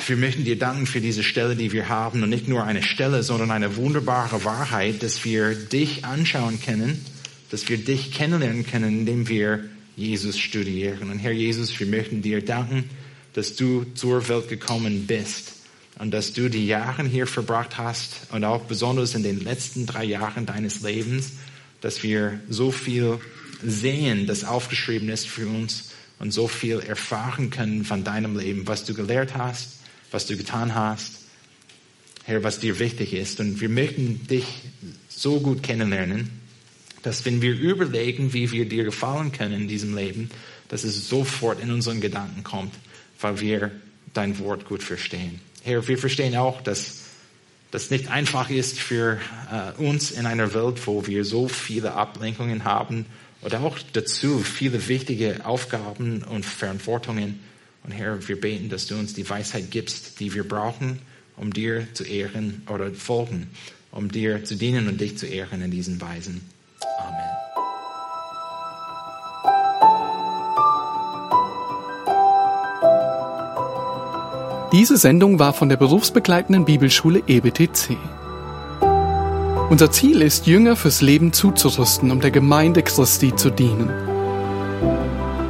[0.07, 2.23] wir möchten dir danken für diese Stelle, die wir haben.
[2.23, 7.03] Und nicht nur eine Stelle, sondern eine wunderbare Wahrheit, dass wir dich anschauen können,
[7.49, 9.65] dass wir dich kennenlernen können, indem wir
[9.95, 11.11] Jesus studieren.
[11.11, 12.89] Und Herr Jesus, wir möchten dir danken,
[13.33, 15.53] dass du zur Welt gekommen bist
[15.99, 20.03] und dass du die Jahre hier verbracht hast und auch besonders in den letzten drei
[20.03, 21.33] Jahren deines Lebens,
[21.81, 23.19] dass wir so viel
[23.63, 28.85] sehen, das aufgeschrieben ist für uns und so viel erfahren können von deinem Leben, was
[28.85, 29.80] du gelehrt hast,
[30.11, 31.19] was du getan hast,
[32.23, 33.39] Herr, was dir wichtig ist.
[33.39, 34.45] Und wir möchten dich
[35.09, 36.29] so gut kennenlernen,
[37.01, 40.29] dass wenn wir überlegen, wie wir dir gefallen können in diesem Leben,
[40.67, 42.73] dass es sofort in unseren Gedanken kommt,
[43.19, 43.71] weil wir
[44.13, 45.39] dein Wort gut verstehen.
[45.63, 46.99] Herr, wir verstehen auch, dass
[47.71, 49.17] das nicht einfach ist für
[49.51, 53.05] äh, uns in einer Welt, wo wir so viele Ablenkungen haben
[53.41, 57.39] oder auch dazu viele wichtige Aufgaben und Verantwortungen.
[57.83, 60.99] Und Herr, wir beten, dass du uns die Weisheit gibst, die wir brauchen,
[61.37, 63.47] um dir zu ehren oder folgen,
[63.91, 66.41] um dir zu dienen und dich zu ehren in diesen Weisen.
[66.99, 67.31] Amen.
[74.71, 77.97] Diese Sendung war von der berufsbegleitenden Bibelschule EBTC.
[79.69, 84.10] Unser Ziel ist, Jünger fürs Leben zuzurüsten, um der Gemeinde Christi zu dienen.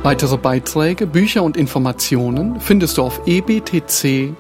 [0.03, 4.35] Weitere Beiträge, Bücher und Informationen findest du auf ebtc.org.